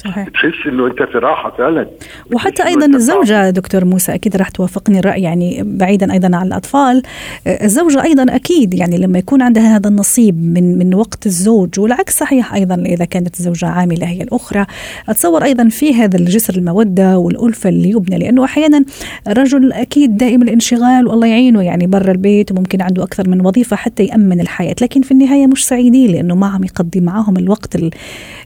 صحيح. 0.04 0.28
بتحس 0.28 0.66
إنه 0.66 0.87
أنت 0.87 1.02
في 1.02 1.19
راحة 1.19 1.57
فعلا. 1.59 1.87
وحتى 2.35 2.66
أيضا 2.66 2.87
الزوجة 2.87 3.50
دكتور 3.50 3.85
موسى 3.85 4.14
أكيد 4.14 4.37
راح 4.37 4.49
توافقني 4.49 4.99
الرأي 4.99 5.23
يعني 5.23 5.62
بعيدا 5.66 6.12
أيضا 6.12 6.37
عن 6.37 6.47
الأطفال. 6.47 7.02
الزوجة 7.47 8.02
أيضا 8.02 8.26
أكيد 8.35 8.75
يعني 8.75 8.99
لما 8.99 9.19
يكون 9.19 9.42
عندها 9.42 9.76
هذا 9.76 9.88
النصيب 9.88 10.42
من 10.42 10.78
من 10.78 10.95
وقت 10.95 11.26
الزوج 11.26 11.80
والعكس 11.80 12.19
صحيح 12.19 12.54
أيضا 12.54 12.75
إذا 12.75 13.04
كانت 13.04 13.40
الزوجة 13.40 13.66
عاملة 13.66 14.07
هي 14.07 14.23
الأخرى. 14.23 14.66
أتصور 15.09 15.45
أيضا 15.45 15.69
في 15.69 15.95
هذا 15.95 16.16
الجسر 16.16 16.54
المودة 16.57 17.19
والألفة 17.19 17.69
اللي 17.69 17.90
يبنى 17.90 18.19
لأنه 18.19 18.45
أحيانا 18.45 18.85
الرجل 19.28 19.73
أكيد 19.73 20.16
دائما 20.16 20.45
الانشغال 20.45 21.07
والله 21.07 21.26
يعينه 21.26 21.62
يعني 21.62 21.87
برا 21.87 22.12
البيت 22.12 22.52
وممكن 22.52 22.83
عنده 22.83 23.02
أكثر 23.02 23.28
من 23.28 23.47
وظيفة 23.47 23.76
حتى 23.76 24.04
يأمن 24.04 24.40
الحياة. 24.40 24.75
لكن 24.83 25.02
في 25.02 25.11
النهاية 25.11 25.47
مش 25.47 25.66
سعيدين 25.66 26.11
لأنه 26.11 26.35
ما 26.35 26.47
عم 26.47 26.64
يقضي 26.64 27.00
معهم 27.00 27.37
الوقت 27.37 27.76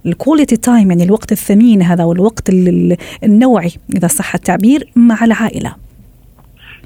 ال 0.07 0.13
quality 0.13 0.57
time 0.57 0.91
يعني 0.91 1.05
الوقت 1.05 1.33
الثمين 1.45 1.83
هذا 1.83 2.05
والوقت 2.05 2.51
النوعي 3.25 3.71
إذا 3.97 4.09
صح 4.09 4.35
التعبير 4.35 4.85
مع 4.97 5.25
العائلة. 5.25 5.75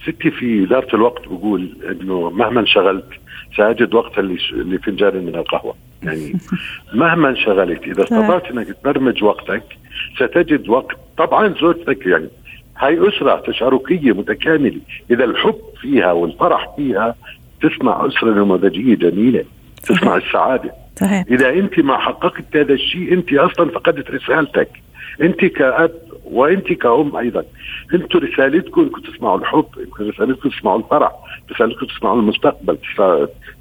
ستي 0.03 0.31
في 0.31 0.65
إدارة 0.65 0.95
الوقت 0.97 1.29
بقول 1.29 1.69
إنه 1.91 2.31
مهما 2.31 2.61
انشغلت 2.61 3.05
سأجد 3.57 3.95
وقتا 3.95 4.21
لفنجان 4.21 5.17
من 5.27 5.35
القهوة. 5.35 5.75
يعني 6.03 6.33
مهما 7.03 7.29
انشغلت 7.29 7.83
إذا 7.83 8.03
استطعت 8.03 8.51
أنك 8.51 8.67
تبرمج 8.83 9.25
وقتك 9.25 9.63
ستجد 10.17 10.69
وقت. 10.69 10.97
طبعا 11.17 11.55
زوجتك 11.61 12.07
يعني 12.07 12.29
هاي 12.79 13.09
أسرة 13.09 13.43
تشاركية 13.47 14.13
متكاملة. 14.13 14.81
إذا 15.11 15.25
الحب 15.25 15.61
فيها 15.81 16.13
والفرح 16.13 16.69
فيها 16.77 17.15
تصنع 17.63 18.07
أسرة 18.07 18.31
نموذجية 18.35 18.95
جميلة 18.95 19.45
تصنع 19.83 20.17
السعادة. 20.23 20.73
صحيح. 21.01 21.25
إذا 21.31 21.49
أنت 21.49 21.81
ما 21.81 21.97
حققت 21.99 22.57
هذا 22.57 22.73
الشيء 22.73 23.13
أنت 23.13 23.33
أصلا 23.33 23.71
فقدت 23.71 24.11
رسالتك. 24.11 24.69
أنت 25.23 25.45
كأب 25.45 25.91
وأنت 26.25 26.73
كأم 26.73 27.17
أيضا. 27.17 27.45
أنتم 27.95 28.19
رسالتكم 28.19 28.81
إنكم 28.81 29.01
تسمعوا 29.01 29.39
الحب 29.39 29.67
رسالتكم 30.01 30.49
تسمعوا 30.49 30.79
الفرح 30.79 31.13
رسالتكم 31.53 31.87
تسمعوا 31.87 32.21
المستقبل. 32.21 32.79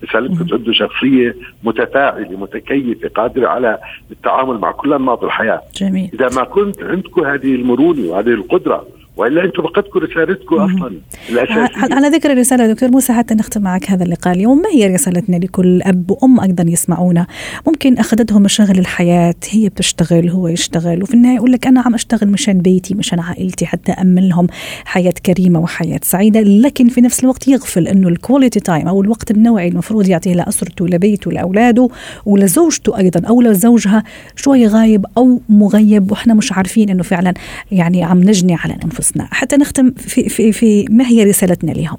رسالتكم 0.03 0.45
تعدوا 0.45 0.73
شخصية 0.73 1.35
متفاعلة 1.63 2.37
متكيفة 2.37 3.07
قادرة 3.07 3.47
على 3.47 3.79
التعامل 4.11 4.57
مع 4.57 4.71
كل 4.71 4.93
أنماط 4.93 5.23
الحياة. 5.23 5.61
جميل. 5.75 6.09
إذا 6.13 6.29
ما 6.35 6.43
كنت 6.43 6.83
عندكم 6.83 7.25
هذه 7.25 7.55
المرونة 7.55 8.07
وهذه 8.11 8.29
القدرة 8.29 8.87
وإلا 9.17 9.45
أنتم 9.45 9.63
فقدتوا 9.63 10.01
رسالتكم 10.01 10.55
أصلا 10.55 10.91
الأساسية. 11.29 11.95
على 11.95 12.07
ذكر 12.07 12.31
الرسالة 12.31 12.73
دكتور 12.73 12.91
موسى 12.91 13.13
حتى 13.13 13.35
نختم 13.35 13.61
معك 13.61 13.91
هذا 13.91 14.03
اللقاء 14.03 14.33
اليوم. 14.33 14.61
ما 14.61 14.69
هي 14.69 14.87
رسالتنا 14.87 15.35
لكل 15.35 15.81
أب 15.81 16.11
وأم 16.11 16.39
أيضا 16.39 16.63
يسمعونا؟ 16.67 17.27
ممكن 17.67 17.97
أخذتهم 17.97 18.41
مشاغل 18.41 18.79
الحياة 18.79 19.35
هي 19.49 19.69
بتشتغل 19.69 20.29
هو 20.29 20.47
يشتغل 20.47 21.03
وفي 21.03 21.13
النهاية 21.13 21.35
يقول 21.35 21.51
لك 21.51 21.67
أنا 21.67 21.81
عم 21.81 21.93
أشتغل 21.93 22.29
مشان 22.29 22.57
بيتي 22.57 22.95
مشان 22.95 23.19
عائلتي 23.19 23.65
حتى 23.65 23.91
امن 23.91 24.29
لهم 24.29 24.47
حياة 24.85 25.13
كريمة 25.25 25.59
وحياة 25.59 25.99
سعيدة 26.03 26.41
لكن 26.41 26.87
في 26.87 27.01
نفس 27.01 27.23
الوقت 27.23 27.47
يغفل 27.47 27.87
إنه 27.87 28.07
ال 28.07 28.14
quality 28.14 28.59
time 28.59 28.87
أو 28.87 29.01
الوقت 29.01 29.31
النوعي 29.31 29.67
المفروض 29.67 30.07
يعطيه 30.07 30.33
لأسرته 30.33 30.87
لبيته 30.87 31.31
لأولاده 31.31 31.89
ولزوجته 32.25 32.97
أيضا 32.97 33.27
أو 33.27 33.41
لزوجها 33.41 34.03
شوي 34.35 34.67
غايب 34.67 35.05
أو 35.17 35.41
مغيب 35.49 36.11
وإحنا 36.11 36.33
مش 36.33 36.51
عارفين 36.51 36.89
إنه 36.89 37.03
فعلا 37.03 37.33
يعني 37.71 38.03
عم 38.03 38.23
نجني 38.23 38.55
على 38.55 38.73
أنفسنا. 38.85 39.06
أنفسنا 39.07 39.27
حتى 39.31 39.57
نختم 39.57 39.91
في 39.91 40.29
في 40.29 40.51
في 40.51 40.85
ما 40.89 41.07
هي 41.07 41.23
رسالتنا 41.23 41.71
لهم 41.71 41.97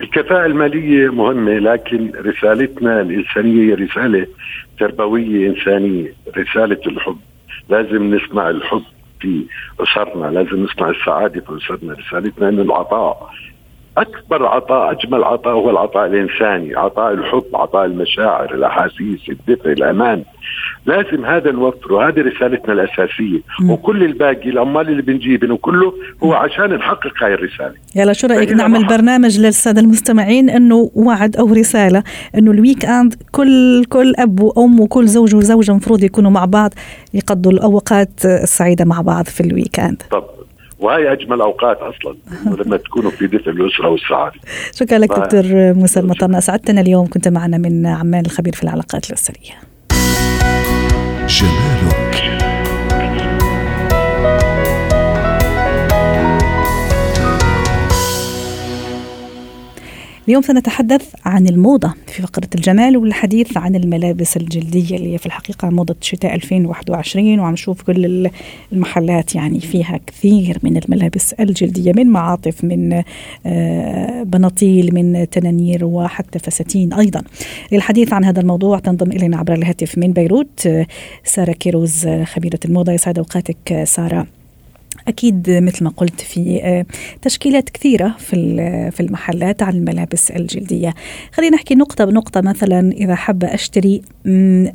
الكفاءة 0.00 0.46
المالية 0.46 1.12
مهمة 1.12 1.52
لكن 1.52 2.12
رسالتنا 2.16 3.00
الإنسانية 3.00 3.62
هي 3.62 3.74
رسالة 3.74 4.26
تربوية 4.78 5.48
إنسانية 5.48 6.12
رسالة 6.36 6.80
الحب. 6.86 7.18
لازم 7.68 8.14
نسمع 8.14 8.50
الحب 8.50 8.82
في 9.20 9.44
أسرنا 9.80 10.26
لازم 10.26 10.64
نسمع 10.64 10.90
السعادة 10.90 11.40
في 11.40 11.56
أسرنا. 11.56 11.94
رسالتنا 11.94 12.48
أن 12.48 12.60
العطاء 12.60 13.30
أكبر 14.00 14.46
عطاء 14.46 14.92
أجمل 14.92 15.24
عطاء 15.24 15.54
هو 15.54 15.70
العطاء 15.70 16.06
الإنساني، 16.06 16.76
عطاء 16.76 17.12
الحب، 17.12 17.44
عطاء 17.54 17.84
المشاعر، 17.84 18.54
الأحاسيس، 18.54 19.28
الدفء، 19.28 19.72
الأمان. 19.72 20.22
لازم 20.86 21.24
هذا 21.24 21.50
نوفره، 21.50 21.94
وهذه 21.94 22.20
رسالتنا 22.20 22.72
الأساسية، 22.72 23.40
م. 23.60 23.70
وكل 23.70 24.04
الباقي 24.04 24.50
العمال 24.50 24.88
اللي 24.88 25.02
بنجيبهم 25.02 25.52
وكله 25.52 25.92
هو 26.24 26.32
عشان 26.32 26.74
نحقق 26.74 27.22
هاي 27.22 27.34
الرسالة. 27.34 27.74
يلا 27.96 28.12
شو 28.12 28.26
رأيك 28.26 28.52
نعمل 28.52 28.86
برنامج 28.86 29.40
للسادة 29.40 29.80
المستمعين 29.80 30.50
إنه 30.50 30.90
وعد 30.94 31.36
أو 31.36 31.46
رسالة 31.46 32.02
إنه 32.34 32.50
ال 32.50 32.84
weekend 32.84 33.14
كل 33.32 33.84
كل 33.84 34.14
أب 34.18 34.40
وأم 34.40 34.80
وكل 34.80 35.06
زوج 35.06 35.34
وزوجة 35.34 35.70
المفروض 35.70 36.02
يكونوا 36.02 36.30
مع 36.30 36.44
بعض 36.44 36.70
يقضوا 37.14 37.52
الأوقات 37.52 38.24
السعيدة 38.24 38.84
مع 38.84 39.00
بعض 39.00 39.24
في 39.24 39.40
ال 39.40 39.80
weekend. 39.80 40.02
طب 40.10 40.24
وهي 40.78 41.12
أجمل 41.12 41.40
أوقات 41.40 41.78
أصلا 41.78 42.16
لما 42.64 42.76
تكونوا 42.76 43.10
في 43.10 43.26
دفء 43.26 43.50
الأسرة 43.50 43.88
والسعادة. 43.88 44.40
شكرا 44.74 44.98
لك 44.98 45.08
دكتور 45.08 45.42
موسى 45.74 46.00
المطرنا 46.00 46.38
أسعدتنا 46.38 46.80
اليوم 46.80 47.06
كنت 47.06 47.28
معنا 47.28 47.58
من 47.58 47.86
عمان 47.86 48.26
الخبير 48.26 48.54
في 48.54 48.62
العلاقات 48.62 49.08
الأسرية. 49.10 49.54
جمالك 51.28 51.87
اليوم 60.28 60.42
سنتحدث 60.42 61.14
عن 61.24 61.46
الموضة 61.48 61.94
في 62.06 62.22
فقرة 62.22 62.48
الجمال 62.54 62.96
والحديث 62.96 63.56
عن 63.56 63.74
الملابس 63.74 64.36
الجلدية 64.36 64.96
اللي 64.96 65.12
هي 65.12 65.18
في 65.18 65.26
الحقيقة 65.26 65.70
موضة 65.70 65.96
شتاء 66.00 66.34
2021 66.34 67.40
وعم 67.40 67.52
نشوف 67.52 67.82
كل 67.82 68.30
المحلات 68.72 69.34
يعني 69.34 69.60
فيها 69.60 70.00
كثير 70.06 70.58
من 70.62 70.76
الملابس 70.76 71.32
الجلدية 71.32 71.92
من 71.96 72.06
معاطف 72.06 72.64
من 72.64 73.02
آه، 73.46 74.22
بناطيل 74.22 74.94
من 74.94 75.30
تنانير 75.30 75.84
وحتى 75.84 76.38
فساتين 76.38 76.92
أيضا. 76.92 77.22
للحديث 77.72 78.12
عن 78.12 78.24
هذا 78.24 78.40
الموضوع 78.40 78.78
تنضم 78.78 79.12
إلينا 79.12 79.36
عبر 79.36 79.52
الهاتف 79.52 79.98
من 79.98 80.12
بيروت 80.12 80.66
آه، 80.66 80.86
سارة 81.24 81.52
كيروز 81.52 82.08
خبيرة 82.08 82.60
الموضة. 82.64 82.92
يسعد 82.92 83.18
أوقاتك 83.18 83.84
سارة. 83.84 84.37
أكيد 85.08 85.50
مثل 85.50 85.84
ما 85.84 85.90
قلت 85.90 86.20
في 86.20 86.60
آه، 86.62 86.86
تشكيلات 87.22 87.70
كثيرة 87.70 88.14
في 88.18 88.56
في 88.90 89.00
المحلات 89.00 89.62
عن 89.62 89.74
الملابس 89.74 90.30
الجلدية. 90.30 90.94
خلينا 91.32 91.56
نحكي 91.56 91.74
نقطة 91.74 92.04
بنقطة. 92.04 92.40
مثلا 92.40 92.92
إذا 92.92 93.14
حابة 93.14 93.54
أشتري 93.54 94.02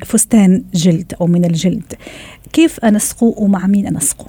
فستان 0.04 0.64
جلد 0.74 1.12
أو 1.20 1.26
من 1.26 1.44
الجلد 1.44 1.94
كيف 2.52 2.84
أنسقه 2.84 3.34
ومع 3.38 3.66
مين 3.66 3.86
أنسقه؟ 3.86 4.26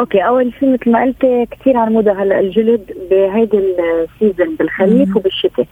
okay 0.00 0.26
أول 0.26 0.52
شيء 0.60 0.72
مثل 0.72 0.90
ما 0.90 1.02
قلت 1.02 1.48
كثير 1.50 1.76
على 1.76 1.88
الموضه 1.88 2.22
هلا 2.22 2.40
الجلد 2.40 2.92
بهيدي 3.10 3.58
ال 3.58 3.72
season 3.72 4.56
بالخريف 4.56 5.16
وبالشتاء. 5.16 5.66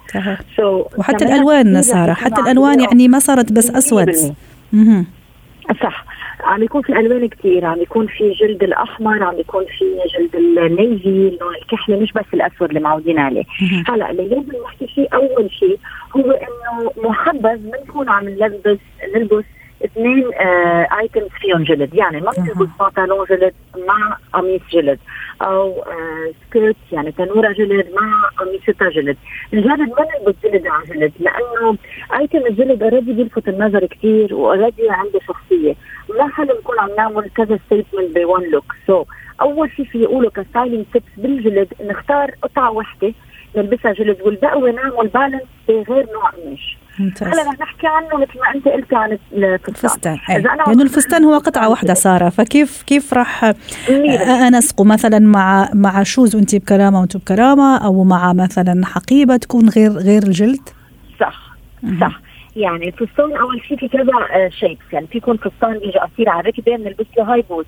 so 0.57 0.99
وحتى 0.99 1.25
الألوان 1.25 1.83
سارة 1.83 2.13
حتى 2.13 2.41
الألوان 2.41 2.81
يعني 2.81 3.09
ما 3.09 3.19
صارت 3.19 3.53
بس 3.53 3.71
أسود. 3.71 4.13
صح. 5.83 6.05
عم 6.41 6.63
يكون 6.63 6.83
في 6.83 6.93
ألوان 6.93 7.29
كثير 7.29 7.65
عم 7.65 7.81
يكون 7.83 8.07
في 8.07 8.31
جلد 8.31 8.63
الأحمر 8.63 9.23
عم 9.23 9.39
يكون 9.39 9.65
في 9.79 9.85
جلد 10.19 10.37
ال 10.37 10.51
navy 10.51 11.09
اللون 11.09 11.55
الكحلي 11.63 11.97
مش 11.97 12.13
بس 12.13 12.25
الأسود 12.35 12.69
اللي 12.69 12.81
معودين 12.81 13.19
عليه. 13.19 13.45
هلا 13.89 14.11
اللي 14.11 14.29
لازم 14.29 14.53
نحكي 14.65 14.87
فيه 14.87 15.09
أول 15.15 15.51
شيء 15.51 15.79
هو 16.17 16.31
إنه 16.31 16.91
محبذ 17.09 17.71
ما 17.71 17.79
نكون 17.89 18.09
عم 18.09 18.29
نلبس 18.29 18.79
نلبس 19.15 19.45
اثنين 19.85 20.35
آه 20.35 20.89
items 21.01 21.31
فيهم 21.41 21.63
جلد. 21.63 21.95
يعني 21.95 22.21
ما 22.21 22.31
بنلبس 22.31 22.69
بنطلون 22.81 23.27
جلد 23.31 23.55
مع 23.87 24.17
قميص 24.33 24.63
جلد. 24.73 24.99
أو 25.43 25.83
آه 25.83 26.33
skirt 26.49 26.77
يعني 26.93 27.13
تنورة 27.13 27.53
جلد 27.53 27.87
مع 27.95 28.29
قميصتها 28.37 28.91
جلد. 28.91 29.17
الجلد 29.55 29.81
ما 29.81 30.07
نلبس 30.21 30.35
جلد 30.45 30.67
على 30.67 30.87
جلد 30.87 31.13
لأنه 31.21 31.77
item 32.19 32.47
الجلد 32.47 32.83
already 32.83 33.13
بيلفت 33.13 33.49
النظر 33.49 33.87
كثير 33.87 34.35
و 34.35 34.42
already 34.42 34.91
عنده 34.91 35.21
شخصية. 35.29 35.75
ما 36.19 36.29
حلو 36.29 36.59
نكون 36.59 36.79
عم 36.79 36.91
نعمل 36.97 37.31
كذا 37.37 37.59
statement 37.67 38.19
بون 38.19 38.51
look 38.51 38.75
so 38.87 39.05
أول 39.41 39.71
شيء 39.71 39.85
في 39.85 40.03
يقولوا 40.03 40.31
ك 40.31 40.37
styling 40.37 40.85
tips 40.93 41.05
بالجلد 41.17 41.69
نختار 41.81 42.31
قطعة 42.43 42.71
وحدة. 42.71 43.13
نلبسها 43.57 43.93
جلد 43.93 44.17
والبقوه 44.23 44.71
نعمل 44.71 45.09
balance 45.09 45.43
بغير 45.69 46.07
نوع 46.13 46.31
قماش 46.31 46.79
هلا 47.23 47.43
رح 47.43 47.61
نحكي 47.61 47.87
عنه 47.87 48.17
مثل 48.17 48.39
ما 48.39 48.55
أنت 48.55 48.69
قلتي 48.69 48.97
عن 48.97 49.19
الفستان. 49.69 50.19
لأنه 50.29 50.83
الفستان 50.83 51.25
هو 51.25 51.39
قطعة 51.39 51.71
واحدة 51.71 51.95
سارة. 51.95 52.29
فكيف 52.29 52.83
كيف 52.83 53.15
راح 53.15 53.53
أنسقه؟ 54.49 54.85
مثلا 54.85 55.19
مع 55.19 55.71
مع 55.75 56.03
shoes 56.03 56.37
وانت 56.37 56.57
بكرامة 56.57 57.01
وانت 57.01 57.17
بكرامة 57.17 57.77
أو 57.77 58.05
مع 58.05 58.33
مثلا 58.33 58.87
حقيبة 58.87 59.37
تكون 59.37 59.69
غير 59.69 59.91
غير 59.91 60.23
الجلد؟ 60.23 60.69
صح 61.21 61.57
صح. 62.01 62.21
يعني 62.57 62.89
الفستان 62.89 63.37
أول 63.37 63.61
شيء 63.69 63.79
في 63.79 63.89
كذا 63.89 64.05
shapes 64.49 64.93
يعني 64.93 65.07
في 65.07 65.19
يكون 65.19 65.37
فستان 65.37 65.79
بيجي 65.79 65.99
قصير 65.99 66.29
على 66.29 66.41
الركبه 66.41 66.77
بنلبس 66.77 67.07
له 67.19 67.33
high 67.33 67.45
boot 67.51 67.67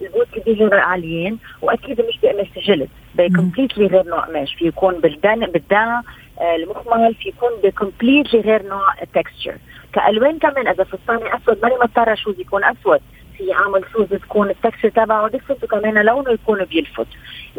اللي 0.00 0.44
بيجوا 0.46 0.80
عاليين 0.80 1.38
وأكيد 1.62 2.00
مش 2.00 2.18
بقماش 2.22 2.46
جلد 2.66 2.88
completely 3.36 3.86
غير 3.86 4.06
نوع 4.06 4.20
قماش 4.20 4.54
في 4.54 4.66
يكون 4.66 5.00
بال 5.00 5.15
daim 5.15 5.46
بال 5.46 5.65
daim 5.65 6.02
آه، 6.40 6.56
المخمل 6.56 7.14
في 7.14 7.28
يكون 7.28 7.50
ب 7.64 7.71
completely 7.71 8.40
غير 8.40 8.62
نوع 8.68 8.94
ال 9.02 9.09
texture 9.09 9.54
كألوان 9.92 10.38
كمان 10.38 10.68
إذا 10.68 10.84
فستاني 10.84 11.36
أسود 11.36 11.58
ماني 11.62 11.74
مضطرة 11.74 12.14
shoes 12.14 12.40
يكون 12.40 12.64
أسود. 12.64 13.00
في 13.38 13.54
اعمل 13.54 13.84
shoes 13.92 14.08
تكون 14.08 14.50
ال 14.50 14.55
texture 14.55 14.88
تبعه 14.88 15.28
different 15.28 15.64
وكمان 15.64 15.94
لونه 16.04 16.30
يكون 16.30 16.64
بيلفت. 16.64 17.06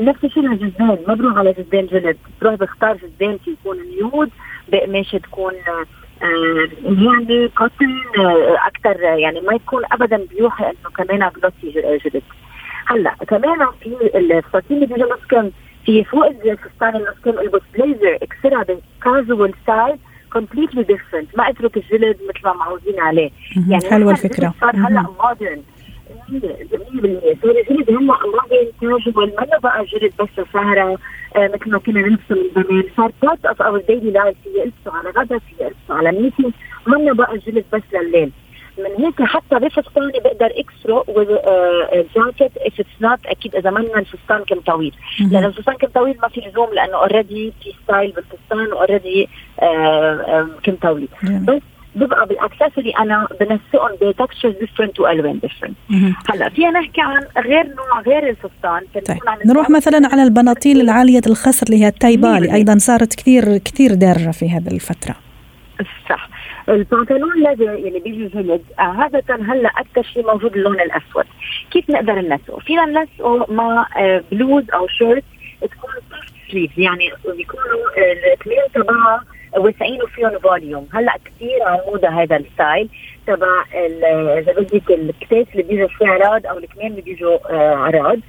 نفس 0.02 0.24
الشيء 0.24 0.44
للجزدان 0.44 0.98
ما 1.08 1.14
بروح 1.14 1.38
على 1.38 1.54
جزدان 1.54 1.86
جلد. 1.86 2.18
بروح 2.42 2.56
بختار 2.56 2.98
جزدان 2.98 3.38
في 3.38 3.52
يكون 3.52 3.78
nude 3.78 4.30
بقماشه 4.68 5.18
تكون 5.18 5.54
آه 5.54 5.86
يعني 6.84 7.46
قطن 7.56 8.02
آه 8.20 8.58
أكثر 8.68 9.02
يعني 9.02 9.42
ما 9.42 9.54
يكون 9.54 9.84
ابدا 9.92 10.26
بيوحي 10.36 10.64
إنه 10.64 10.90
كمان 10.98 11.32
glossy 11.42 11.82
جلد 11.82 12.24
هلأ 12.86 13.16
كمان 13.28 13.68
في 13.82 14.18
الفساتين 14.18 14.84
اللي 14.84 14.86
بيجوا 14.86 15.14
مسكن 15.18 15.52
في 15.86 16.04
فوق 16.04 16.26
الفستان 16.26 16.96
المسكن 16.96 17.40
البس 17.40 17.62
بليزر 17.74 18.18
اكسرها 18.22 18.64
ب 18.64 18.77
casual 18.77 19.54
style 19.64 19.98
completely 20.34 20.84
different 20.84 21.38
ما 21.38 21.50
أترك 21.50 21.78
الجلد 21.78 22.18
مثل 22.30 22.46
ما 22.46 22.54
معودين 22.54 23.00
عليه. 23.00 23.30
يعني 23.70 23.90
حلوة 23.90 24.12
الفكرة. 24.12 24.54
صار 24.62 24.76
هلأ 24.76 25.06
modern 25.24 25.62
100% 26.10 27.42
صار 27.42 27.52
الجلد 27.52 27.90
هلا 27.90 28.00
modern 28.00 28.72
casual 28.82 29.34
ما 29.36 29.58
بقى 29.64 29.86
جلد 29.86 30.14
بس 30.20 30.46
سهره 30.54 30.98
آه 31.36 31.48
مثل 31.54 31.72
ما 31.72 31.80
كنا 31.80 32.02
نلبسه 32.02 32.36
من 32.36 32.64
زمان 32.64 32.84
صار 32.98 33.12
part 33.22 33.46
of 33.46 33.62
our 33.62 33.80
daily 33.82 34.12
life 34.12 34.38
في 34.44 34.50
البسه 34.64 34.98
على 34.98 35.10
غدا 35.10 35.38
في 35.38 35.52
البسه 35.64 35.76
على 35.90 36.12
meeting 36.12 36.54
ما 36.88 37.14
بقى 37.14 37.38
جلد 37.38 37.66
بس 37.74 37.82
لليل 37.94 38.32
من 38.78 39.06
هيك 39.06 39.22
حتى 39.22 39.56
بفستاني 39.60 40.20
بقدر 40.24 40.46
اكسره 40.56 41.04
جاكيت 42.16 42.58
if 42.58 42.80
it's 42.80 42.90
not 43.02 43.26
أكيد 43.26 43.56
اذا 43.56 43.70
منا 43.70 44.00
الفستان 44.00 44.44
كم 44.44 44.60
طويل. 44.60 44.94
لأنه 45.32 45.48
الفستان 45.48 45.76
كم 45.76 45.88
طويل 45.88 46.18
ما 46.22 46.28
في 46.28 46.42
لزوم 46.42 46.74
لأنه 46.74 46.98
already 46.98 47.54
في 47.64 47.74
style 47.84 48.12
بالفستان 48.12 48.74
و 48.74 48.81
already 48.81 49.30
كم 50.64 50.76
طويل. 50.82 51.08
بس 51.24 51.62
ببقى 51.96 52.26
بال 52.26 52.38
accessory 52.38 52.92
أنا 53.00 53.28
بنسقهم 53.40 53.92
ب 54.02 54.08
textures 54.08 54.56
different 54.60 55.00
والوان 55.00 55.40
different 55.40 55.78
هلأ 56.30 56.50
فينا 56.50 56.70
نحكي 56.70 57.02
عن 57.02 57.22
غير 57.38 57.64
نوع 57.64 58.02
غير 58.02 58.30
الفستان 58.30 58.82
طيب. 59.08 59.18
نروح 59.46 59.70
مثلا 59.70 60.08
على 60.12 60.24
البناطيل 60.24 60.82
العالية 60.82 61.22
الخصر 61.28 61.66
اللي 61.70 61.84
هي 61.84 61.88
التايبالي 61.88 62.54
أيضا 62.54 62.78
صارت 62.78 63.16
كثير 63.16 63.58
كثير 63.58 63.94
دارجه 63.94 64.32
في 64.32 64.50
هذه 64.50 64.68
الفترة. 64.68 65.16
صح. 66.10 66.30
البنطلون 66.70 67.32
الذي 67.38 67.70
اللي 67.70 68.00
بيجي 68.00 68.28
جلد 68.28 68.62
عادة 68.78 69.36
هلأ 69.36 69.70
أكثر 69.70 70.04
شيء 70.14 70.28
موجود 70.28 70.56
اللون 70.56 70.80
الأسود، 70.80 71.26
كيف 71.72 71.90
نقدر 71.90 72.14
ننسقه؟ 72.14 72.60
فينا 72.60 72.86
ننسقه 72.86 73.54
مع 73.54 73.88
بلوز 74.32 74.64
أو 74.74 74.88
shirt 74.88 75.24
تكون 75.62 75.92
sleeves 76.52 76.80
يعني 76.80 77.10
بيكونوا 77.38 77.76
الكمين 78.34 78.58
تبعها 78.74 79.24
واسعين 79.58 80.04
وفيهم 80.04 80.40
volume، 80.40 80.88
هلا 80.94 81.18
كثير 81.26 81.64
على 81.64 81.82
الموضة 81.82 82.08
هذا 82.08 82.38
ال 82.38 82.46
style 82.46 82.90
تبع 83.28 83.64
إذا 84.40 84.54
بدك 84.54 84.92
الكتاف 84.92 85.48
اللي 85.52 85.64
بيجوا 85.64 85.88
فيه 85.88 86.08
عراض 86.08 86.48
أو 86.48 86.58
الكمين 86.58 86.92
اللي 86.92 87.02
بيجوا 87.02 87.38
عراض 87.76 88.20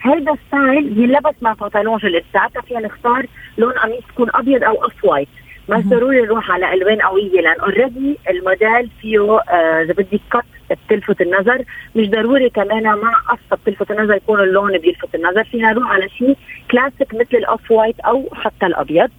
هذا 0.00 0.32
ال 0.32 0.42
style 0.42 0.90
بينلبس 0.90 1.34
مع 1.42 1.52
بنطلون 1.52 1.98
جلد. 1.98 2.24
ساعتها 2.32 2.62
فينا 2.62 2.80
نختار 2.80 3.26
لون 3.58 3.72
قميص 3.72 4.02
تكون 4.08 4.30
أبيض 4.34 4.64
أو 4.64 4.84
off 4.84 5.04
white 5.04 5.28
ما 5.70 5.80
ضروري 5.80 6.20
نروح 6.20 6.50
على 6.50 6.74
ألوان 6.74 7.00
قوية 7.00 7.40
لأن 7.40 7.60
already 7.60 8.18
الموديل 8.30 8.90
فيه 9.00 9.38
إذا 9.38 9.42
آه 9.50 9.84
بدك 9.84 10.20
cut 10.30 10.76
بتلفت 10.86 11.20
النظر. 11.20 11.64
مش 11.96 12.10
ضروري 12.10 12.50
كمان 12.50 12.82
مع 12.82 13.12
قصه 13.28 13.56
بتلفت 13.62 13.90
النظر 13.90 14.14
يكون 14.14 14.40
اللون 14.40 14.78
بيلفت 14.78 15.14
النظر. 15.14 15.44
فينا 15.44 15.72
نروح 15.72 15.90
على 15.90 16.08
شيء 16.08 16.36
كلاسيك 16.70 17.14
مثل 17.14 17.34
ال 17.34 17.43
off 17.43 17.70
white 17.70 18.00
أو 18.00 18.28
حتى 18.32 18.66
الأبيض. 18.66 19.10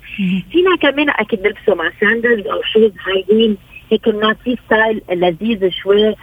فينا 0.52 0.76
كمان 0.82 1.10
أكيد 1.10 1.48
نلبسه 1.48 1.76
مع 1.76 1.92
sandals 2.00 2.48
أو 2.48 2.62
shoes 2.74 2.92
هايدين 3.08 3.58
هيك 3.92 4.04
في 4.44 4.58
style 4.66 5.02
لذيذ 5.12 5.70
شوي 5.70 6.16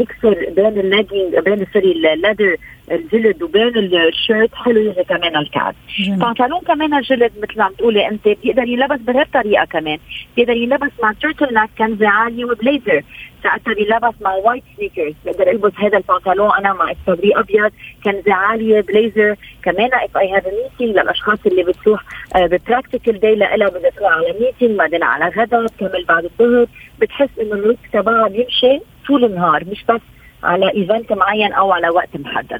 mixture 0.00 0.50
بين 0.50 0.80
اللاجينج 0.80 1.38
بين 1.38 1.66
sorry 1.72 1.92
ال 1.92 2.00
leather 2.00 2.56
الجلد 2.90 3.42
وبين 3.42 3.76
ال 3.76 3.87
shirt. 3.87 4.54
حلو 4.54 4.80
يجي 4.80 5.04
كمان 5.04 5.36
الكعب. 5.36 5.74
بنطلون 6.08 6.60
كمان 6.60 6.94
الجلد 6.94 7.32
مثل 7.42 7.58
ما 7.58 7.70
تقولي 7.78 8.08
أنت 8.08 8.28
بيقدر 8.28 8.68
يلبس 8.68 9.00
بهي 9.00 9.22
الطريقة 9.22 9.64
كمان. 9.64 9.98
بيقدر 10.36 10.56
يلبس 10.56 10.90
مع 11.02 11.12
turtle 11.12 11.54
neck 11.54 11.70
كنزه 11.78 12.08
عالية 12.08 12.44
وبليزر 12.44 13.02
ساعتها 13.42 13.74
بيلبس 13.74 14.14
مع 14.20 14.34
white 14.34 14.62
sneakers 14.76 15.14
بقدر 15.26 15.50
ألبس 15.50 15.72
هذا 15.76 15.96
البنطلون 15.98 16.50
أنا 16.58 16.72
مع 16.72 16.90
السبادري 16.90 17.32
أبيض 17.36 17.72
كنزه 18.04 18.34
عالية 18.34 18.80
بليزر 18.80 19.36
كمان 19.72 19.90
if 19.94 20.16
I 20.16 20.32
have 20.32 20.44
meeting 20.46 20.98
للأشخاص 20.98 21.38
اللي 21.46 21.62
بتروح 21.62 22.04
ب 22.36 22.44
practical 22.44 23.20
day 23.20 23.34
لها 23.34 23.68
بدها 23.68 23.90
تروح 23.90 24.12
على 24.12 24.34
meeting 24.40 24.78
بعدين 24.78 25.02
على 25.02 25.24
غدا 25.28 25.66
تكمل 25.66 26.04
بعد 26.08 26.24
الظهر 26.24 26.66
بتحس 27.00 27.28
إنه 27.40 27.52
ال 27.52 27.57
look 27.57 27.78
تبعها 27.92 28.28
بيمشي 28.28 28.80
طول 29.06 29.24
النهار 29.24 29.64
مش 29.70 29.84
بس 29.88 30.00
على 30.42 30.70
event 30.74 31.12
معين 31.12 31.52
أو 31.52 31.72
على 31.72 31.88
وقت 31.88 32.08
محدد. 32.16 32.58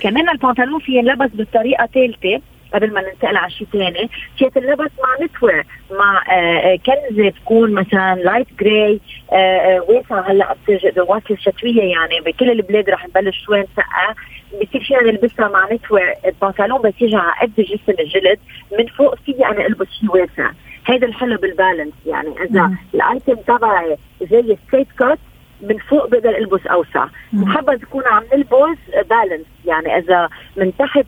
كمان 0.00 0.28
البنطلون 0.28 0.80
فيه 0.80 0.98
ينلبس 0.98 1.30
بطريقه 1.34 1.86
ثالثه 1.94 2.40
قبل 2.74 2.92
ما 2.92 3.00
ننتقل 3.00 3.36
على 3.36 3.50
شيء 3.50 3.66
ثاني 3.72 4.10
فيها 4.38 4.48
تنلبس 4.48 4.90
مع 5.02 5.24
knitwear؟ 5.24 5.62
مع 5.90 6.22
آه 6.32 6.78
كنزه 6.86 7.30
تكون 7.30 7.72
مثلا 7.72 8.14
light 8.14 8.46
gray 8.60 9.00
آه 9.32 9.84
واسعة 9.88 10.20
هلأ 10.30 10.56
واصل 10.96 11.38
شتويه 11.38 11.82
يعني 11.82 12.20
بكل 12.20 12.50
البلاد 12.50 12.90
رح 12.90 13.06
نبلش 13.08 13.44
شوي 13.44 13.60
نسقع. 13.60 14.14
بصير 14.62 14.84
فينا 14.84 15.00
نلبسها 15.02 15.48
مع 15.48 15.68
knitwear 15.72 16.00
البنطلون 16.26 16.82
بس 16.82 16.94
يجي 17.00 17.16
على 17.16 17.32
قد 17.42 17.54
جسم 17.58 17.92
الجلد 18.00 18.38
من 18.78 18.86
فوق 18.86 19.14
فيي 19.14 19.46
أنا 19.46 19.66
ألبس 19.66 19.86
شيء 20.00 20.10
واسع. 20.10 20.50
هيدا 20.86 21.06
الحلو 21.06 21.36
بال 21.36 21.48
balance 21.48 21.92
يعني. 22.06 22.28
إذا 22.42 22.70
ال 22.94 23.02
item 23.02 23.34
تبعي 23.34 23.96
زي 24.30 24.56
straight 24.68 24.88
cut 24.98 25.18
من 25.62 25.78
فوق 25.78 26.08
بقدر 26.08 26.36
البس 26.38 26.66
أوسع. 26.66 27.06
محبذ 27.32 27.76
تكون 27.76 28.02
عم 28.06 28.22
نلبس 28.34 28.78
balance 28.94 29.46
يعني 29.66 29.98
إذا 29.98 30.28
من 30.56 30.72
تحت 30.76 31.06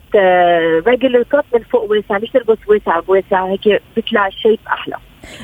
regular 0.87 1.23
cut 1.23 1.45
من 1.53 1.63
فوق 1.63 1.91
واسع 1.91 2.17
مش 2.17 2.29
تلبس 2.29 2.57
واسع 2.67 2.99
بواسع 2.99 3.45
هيك 3.45 3.81
بيطلع 3.95 4.27
ال 4.27 4.32
shape 4.32 4.59
أحلى. 4.67 4.95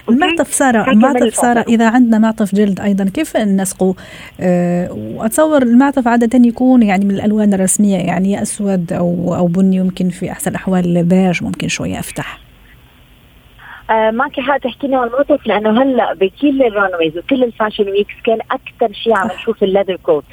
المعطف 0.10 0.54
سارة 0.54 0.92
المعطف 0.92 1.36
سارة 1.36 1.66
إذا 1.68 1.90
عندنا 1.90 2.20
معطف 2.20 2.56
جلد 2.56 2.80
أيضا 2.80 3.06
كيف 3.14 3.38
نسقه 3.38 3.96
أه 4.40 4.92
وأتصور 4.92 5.62
المعطف 5.62 6.08
عادة 6.08 6.40
يكون 6.48 6.84
يعني 6.84 7.06
من 7.06 7.12
الألوان 7.12 7.54
الرسمية 7.54 7.98
يعني 7.98 8.42
أسود 8.42 8.94
أو 8.94 9.36
أو 9.36 9.48
بني 9.48 9.76
يمكن 9.76 10.10
في 10.10 10.32
أحسن 10.32 10.52
الأحوال 10.52 11.04
بيج 11.04 11.44
ممكن 11.44 11.68
شوية 11.68 12.00
أفتح. 12.00 12.43
آه 13.90 14.12
معك 14.12 14.40
حق 14.40 14.58
تحكي 14.58 14.88
لنا 14.88 14.98
عن 14.98 15.08
الموقف 15.08 15.48
لأنه 15.48 15.82
هلأ 15.84 16.14
بكل 16.14 16.62
ال 16.64 16.70
runways 16.70 17.18
وكل 17.18 17.44
ال 17.44 17.49
fashion 17.49 17.90
weeks 17.90 18.14
كان 18.24 18.40
أكثر 18.52 18.94
شيء 18.94 19.14
عم 19.18 19.28
نشوف 19.36 19.64
ال 19.64 19.68
leather 19.68 19.96
coat. 19.96 20.24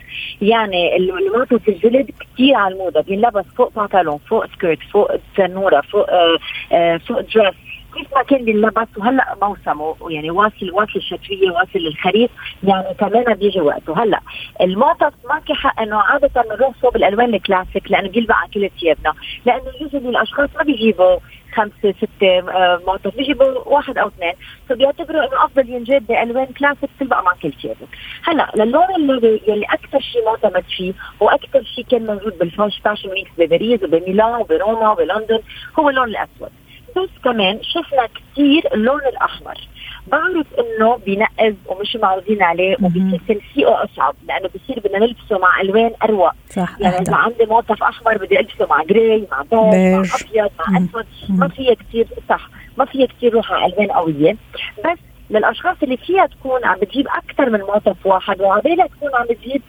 يعني 0.42 0.96
الموقف 0.96 1.68
الجلد 1.68 2.10
كثير 2.20 2.54
على 2.54 2.74
الموضة 2.74 3.00
بينلبس 3.00 3.44
فوق 3.56 3.72
بنطلون 3.76 4.18
فوق 4.18 4.46
skirt 4.46 4.78
فوق 4.92 5.10
تنوره 5.36 5.80
فوق 5.80 6.10
آه 6.10 6.38
آه 6.72 6.96
فوق 6.96 7.20
dress 7.20 7.54
كيف 7.94 8.14
ما 8.16 8.22
كان 8.22 8.44
بينلبس 8.44 8.88
وهلا 8.96 9.36
موسمه 9.42 9.96
يعني 10.10 10.30
واصل 10.30 10.70
واصل 10.70 10.92
الشتوية 10.96 11.50
واصل 11.50 11.78
الخريف 11.78 12.30
يعني 12.64 12.94
كمان 12.94 13.34
بيجي 13.34 13.60
وقته. 13.60 14.02
هلا 14.02 14.20
المعطف 14.60 15.12
معك 15.24 15.52
حق 15.52 15.80
إنه 15.82 15.96
عادة 15.96 16.42
بنروح 16.42 16.74
صوب 16.82 16.96
الألوان 16.96 17.34
الكلاسيك 17.34 17.90
لأنه 17.90 18.08
بيلبق 18.08 18.34
على 18.34 18.50
كل 18.54 18.70
ثيابنا. 18.80 19.14
لأنه 19.46 19.72
يوجد 19.80 20.06
الأشخاص 20.06 20.48
ما 20.56 20.62
بيجيبوا 20.62 21.18
خمسة 21.54 21.94
ستة 21.98 22.40
معطف 22.86 23.16
بيجيبوا 23.16 23.46
واحد 23.66 23.98
أو 23.98 24.08
اثنين. 24.08 24.32
فبيعتبروا 24.68 25.22
إنه 25.22 25.44
أفضل 25.44 25.68
ينجاب 25.68 26.06
بألوان 26.06 26.46
كلاسيك 26.46 26.90
تلبق 27.00 27.22
مع 27.22 27.32
كل 27.42 27.52
ثيابك. 27.52 27.88
هلا 28.24 28.50
للون 28.56 28.94
اللي 28.96 29.40
يلي 29.48 29.64
أكثر 29.64 30.00
شيء 30.00 30.24
معتمد 30.26 30.64
فيه 30.76 30.92
وأكثر 31.20 31.62
شيء 31.62 31.84
كان 31.84 32.06
موجود 32.06 32.38
بال 32.38 32.52
fash 32.52 32.80
fashion 32.84 33.08
weeks 33.08 33.30
بباريس 33.38 33.82
وبميلان 33.82 34.34
وبروما 34.34 34.90
وبلندن 34.90 35.40
هو 35.78 35.88
اللون 35.88 36.08
الأسود. 36.08 36.50
بس 36.96 37.10
كمان 37.24 37.58
شفنا 37.62 38.06
كثير 38.06 38.74
اللون 38.74 39.00
الأحمر. 39.00 39.68
بعرف 40.06 40.46
إنه 40.58 40.96
بينقز 40.96 41.54
ومش 41.66 41.96
معودين 41.96 42.42
عليه 42.42 42.76
وبصير 42.82 43.20
تنسيقه 43.28 43.84
أصعب 43.84 44.14
لأنه 44.28 44.48
بصير 44.48 44.80
بدنا 44.84 44.98
نلبسه 44.98 45.38
مع 45.38 45.60
ألوان 45.60 45.90
اروق 46.04 46.32
صح 46.50 46.76
يعني 46.80 46.96
إذا 46.96 47.14
عندي 47.14 47.46
موقف 47.46 47.82
أحمر 47.82 48.18
بدي 48.18 48.40
ألبسه 48.40 48.66
مع 48.66 48.82
gray 48.82 49.26
مع 49.30 49.42
بيج 49.42 49.52
مع 49.52 50.02
أبيض 50.20 50.50
مع 50.58 50.78
أسود. 50.78 51.06
ما 51.28 51.48
فيها 51.48 51.74
كثير 51.74 52.06
صح 52.28 52.48
ما 52.76 52.84
فيها 52.84 53.06
كثير 53.06 53.34
روح 53.34 53.52
على 53.52 53.72
ألوان 53.72 53.90
قوية. 53.90 54.36
بس 54.84 54.98
للأشخاص 55.30 55.76
اللي 55.82 55.96
فيها 55.96 56.26
تكون 56.26 56.64
عم 56.64 56.78
بتجيب 56.78 57.06
أكثر 57.08 57.50
من 57.50 57.60
موقف 57.60 58.06
واحد 58.06 58.40
وعبالها 58.40 58.86
تكون 58.86 59.10
عم 59.14 59.26
بتجيب 59.30 59.62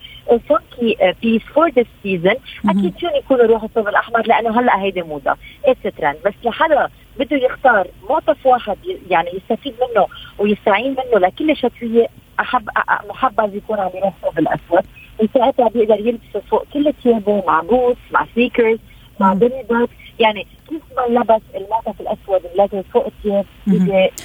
funky 0.49 1.13
piece 1.21 1.41
for 1.41 1.69
this 1.69 1.85
season 2.03 2.35
أكيد 2.69 2.93
فيهم 2.99 3.15
يكونوا 3.15 3.43
يروحوا 3.43 3.67
صوب 3.67 3.87
الأحمر 3.87 4.27
لأنه 4.27 4.59
هلأ 4.59 4.81
هيدي 4.81 5.01
موضة. 5.01 5.35
it's 5.65 5.95
بس 6.25 6.33
لحدا 6.43 6.89
بده 7.21 7.37
يختار 7.37 7.87
موقف 8.09 8.45
واحد 8.45 8.77
يعني 9.09 9.29
يستفيد 9.33 9.73
منه 9.81 10.07
ويستعين 10.39 10.91
منه 10.91 11.19
لكل 11.27 11.57
شتويه 11.57 12.07
احب 12.39 12.69
محبذ 13.09 13.55
يكون 13.55 13.79
عم 13.79 13.89
يروح 13.95 14.13
صوب 14.21 14.39
الاسود 14.39 14.85
وساعتها 15.19 15.69
بيقدر 15.69 15.99
يلبسه 15.99 16.39
فوق 16.49 16.65
كل 16.73 16.93
ثيابه 17.03 17.43
مع 17.47 17.61
boots 17.61 17.99
مع 18.11 18.25
sneakers 18.35 18.79
مع 19.21 19.33
دريبات 19.33 19.89
يعني 20.19 20.47
كيف 20.69 20.81
ما 20.97 21.19
لبس 21.19 21.41
المعطف 21.55 22.01
الأسود 22.01 22.41
اللي 22.51 22.83
فوق 22.93 23.05
الثياب 23.05 23.45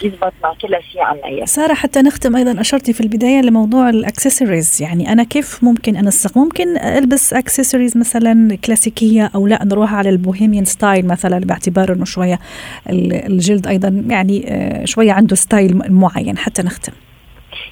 يزبط 0.02 0.32
مع 0.42 0.54
كل 0.62 0.76
شيء 0.92 1.02
عنا 1.02 1.46
سارة 1.46 1.74
حتى 1.74 2.02
نختم 2.02 2.36
أيضا 2.36 2.60
أشرتي 2.60 2.92
في 2.92 3.00
البداية 3.00 3.40
لموضوع 3.40 3.90
الأكسسوارز. 3.90 4.82
يعني 4.82 5.12
أنا 5.12 5.24
كيف 5.24 5.64
ممكن 5.64 5.96
انسق 5.96 6.38
ممكن 6.38 6.78
ألبس 6.78 7.32
أكسسوارز 7.32 7.96
مثلا 7.96 8.56
كلاسيكية 8.64 9.30
أو 9.34 9.46
لا 9.46 9.64
نروح 9.64 9.94
على 9.94 10.08
ال 10.08 10.14
bohemian 10.14 10.64
style 10.64 11.06
مثلا 11.06 11.38
باعتبار 11.38 11.92
إنه 11.92 12.04
شوية 12.04 12.38
الجلد 12.90 13.66
أيضا 13.66 14.04
يعني 14.08 14.44
آه، 14.48 14.84
شوية 14.84 15.12
عنده 15.12 15.36
style 15.36 15.92
معين. 15.92 16.38
حتى 16.38 16.62
نختم. 16.62 16.92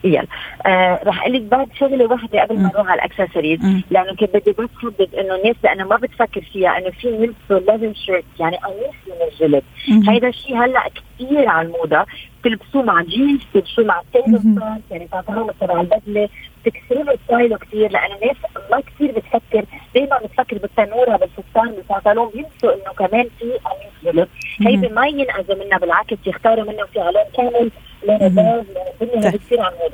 يلا 0.05 0.27
آه 0.67 1.01
رح 1.05 1.23
أقول 1.23 1.35
لك 1.35 1.43
بعد 1.43 1.69
شغله 1.79 2.07
واحدة 2.07 2.43
قبل 2.43 2.59
ما 2.59 2.71
نروح 2.75 2.89
على 2.89 3.03
الأكسسوارز 3.03 3.59
لأنه 3.91 4.17
كنت 4.17 4.37
بدي 4.37 4.53
بس 4.53 4.69
حدد 4.83 5.15
إنه 5.15 5.35
الناس 5.35 5.57
لأنه 5.65 5.85
ما 5.85 5.97
بتفكر 5.97 6.41
فيها 6.41 6.79
إنه 6.79 6.91
في 6.91 7.09
يلبسوا 7.09 7.73
leather 7.73 7.95
shirt 7.95 8.25
يعني 8.41 8.57
قميص 8.57 8.95
من 9.07 9.29
الجلد. 9.33 9.63
هيدا 10.09 10.29
الشيء 10.29 10.57
هلأ 10.65 10.83
كثير 11.19 11.49
على 11.49 11.67
الموضة. 11.69 12.07
بتلبسوه 12.41 12.83
مع 12.83 13.03
جينز 13.03 13.41
بتلبسوه 13.45 13.85
مع 13.85 14.03
tailleur 14.13 14.41
يعني 14.91 15.09
بنطلون 15.13 15.51
تبع 15.61 15.81
البدلة. 15.81 16.29
بتكسروا 16.65 17.17
style 17.27 17.52
ه 17.52 17.57
كثير 17.57 17.91
لأنه 17.91 18.15
الناس 18.15 18.37
ما 18.71 18.81
كثير 18.81 19.13
بتفكر 19.13 19.65
دائما 19.95 20.19
بتفكر 20.19 20.59
بالتنورة 20.59 21.17
بالفستان 21.17 21.71
بالبنطلون 21.75 22.31
بينسوا 22.35 22.75
إنه 22.75 22.93
كمان 23.09 23.27
في 23.39 23.45
قميص 23.45 24.15
جلد. 24.15 24.29
هيدي 24.67 24.89
ما 24.89 25.07
ينأذوا 25.07 25.65
منها 25.65 25.79
بالعكس 25.79 26.17
يختاروا 26.27 26.65
منه 26.65 26.85
في 26.93 27.01
علام 27.01 27.27
كامل. 27.37 27.71
طيب. 28.09 28.41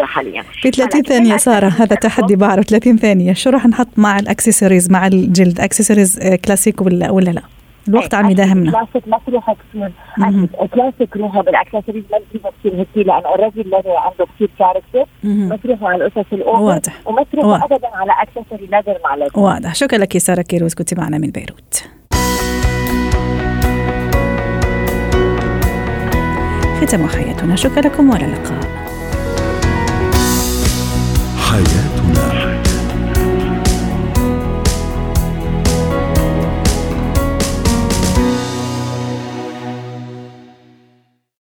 حاليا 0.00 0.42
في 0.42 0.70
30 0.70 1.02
ثانية 1.02 1.36
سارة 1.36 1.68
هذا 1.68 1.96
تحدي 1.96 2.36
بعرف 2.36 2.64
30 2.64 2.96
ثانية 2.96 3.32
شو 3.32 3.50
راح 3.50 3.66
نحط 3.66 3.88
مع 3.96 4.18
الأكسسوارز 4.18 4.90
مع 4.90 5.06
الجلد؟ 5.06 5.60
أكسسوارز 5.60 6.18
آه، 6.20 6.36
كلاسيك 6.36 6.82
ولا 6.82 7.10
ولا 7.10 7.30
لا؟ 7.30 7.42
الوقت 7.88 8.14
عم 8.14 8.30
يداهمنا. 8.30 8.70
كلاسيك 8.70 9.08
ما 9.08 9.20
تروح 9.26 9.52
كثير. 9.52 9.92
كلاسيك 10.74 11.16
روحوا 11.16 11.42
بالأكسسوارز 11.42 12.02
ما 12.12 12.18
تجيبوا 12.30 12.50
كثير 12.60 12.74
هيك 12.80 13.06
لأن 13.06 13.22
already 13.24 13.60
ال 13.60 13.65
leather 13.65 13.96
عنده 13.96 14.26
كثير 14.34 14.50
character 14.58 15.04
ما 15.24 15.56
تروحوا 15.56 15.88
على 15.88 16.04
القصص 16.06 16.32
ال 16.32 16.38
over 16.38 16.62
واضح. 16.62 17.00
وما 17.06 17.24
تروحوا 17.32 17.64
ابدا 17.64 17.88
على 17.94 18.12
accessory 18.22 18.66
leather 18.66 18.98
مع 19.04 19.14
leather 19.14 19.40
واضح. 19.40 19.74
شكرا 19.74 19.98
لك 19.98 20.14
يا 20.14 20.20
سارة 20.20 20.42
كيروز 20.42 20.74
كنت 20.74 20.94
معنا 20.94 21.18
من 21.18 21.30
بيروت. 21.30 21.84
ختم 26.90 27.08
حياتنا. 27.08 27.56
شكرا 27.56 27.80
لكم 27.80 28.10
والى 28.10 28.24
اللقاء. 28.24 28.60
حياتي 31.36 31.89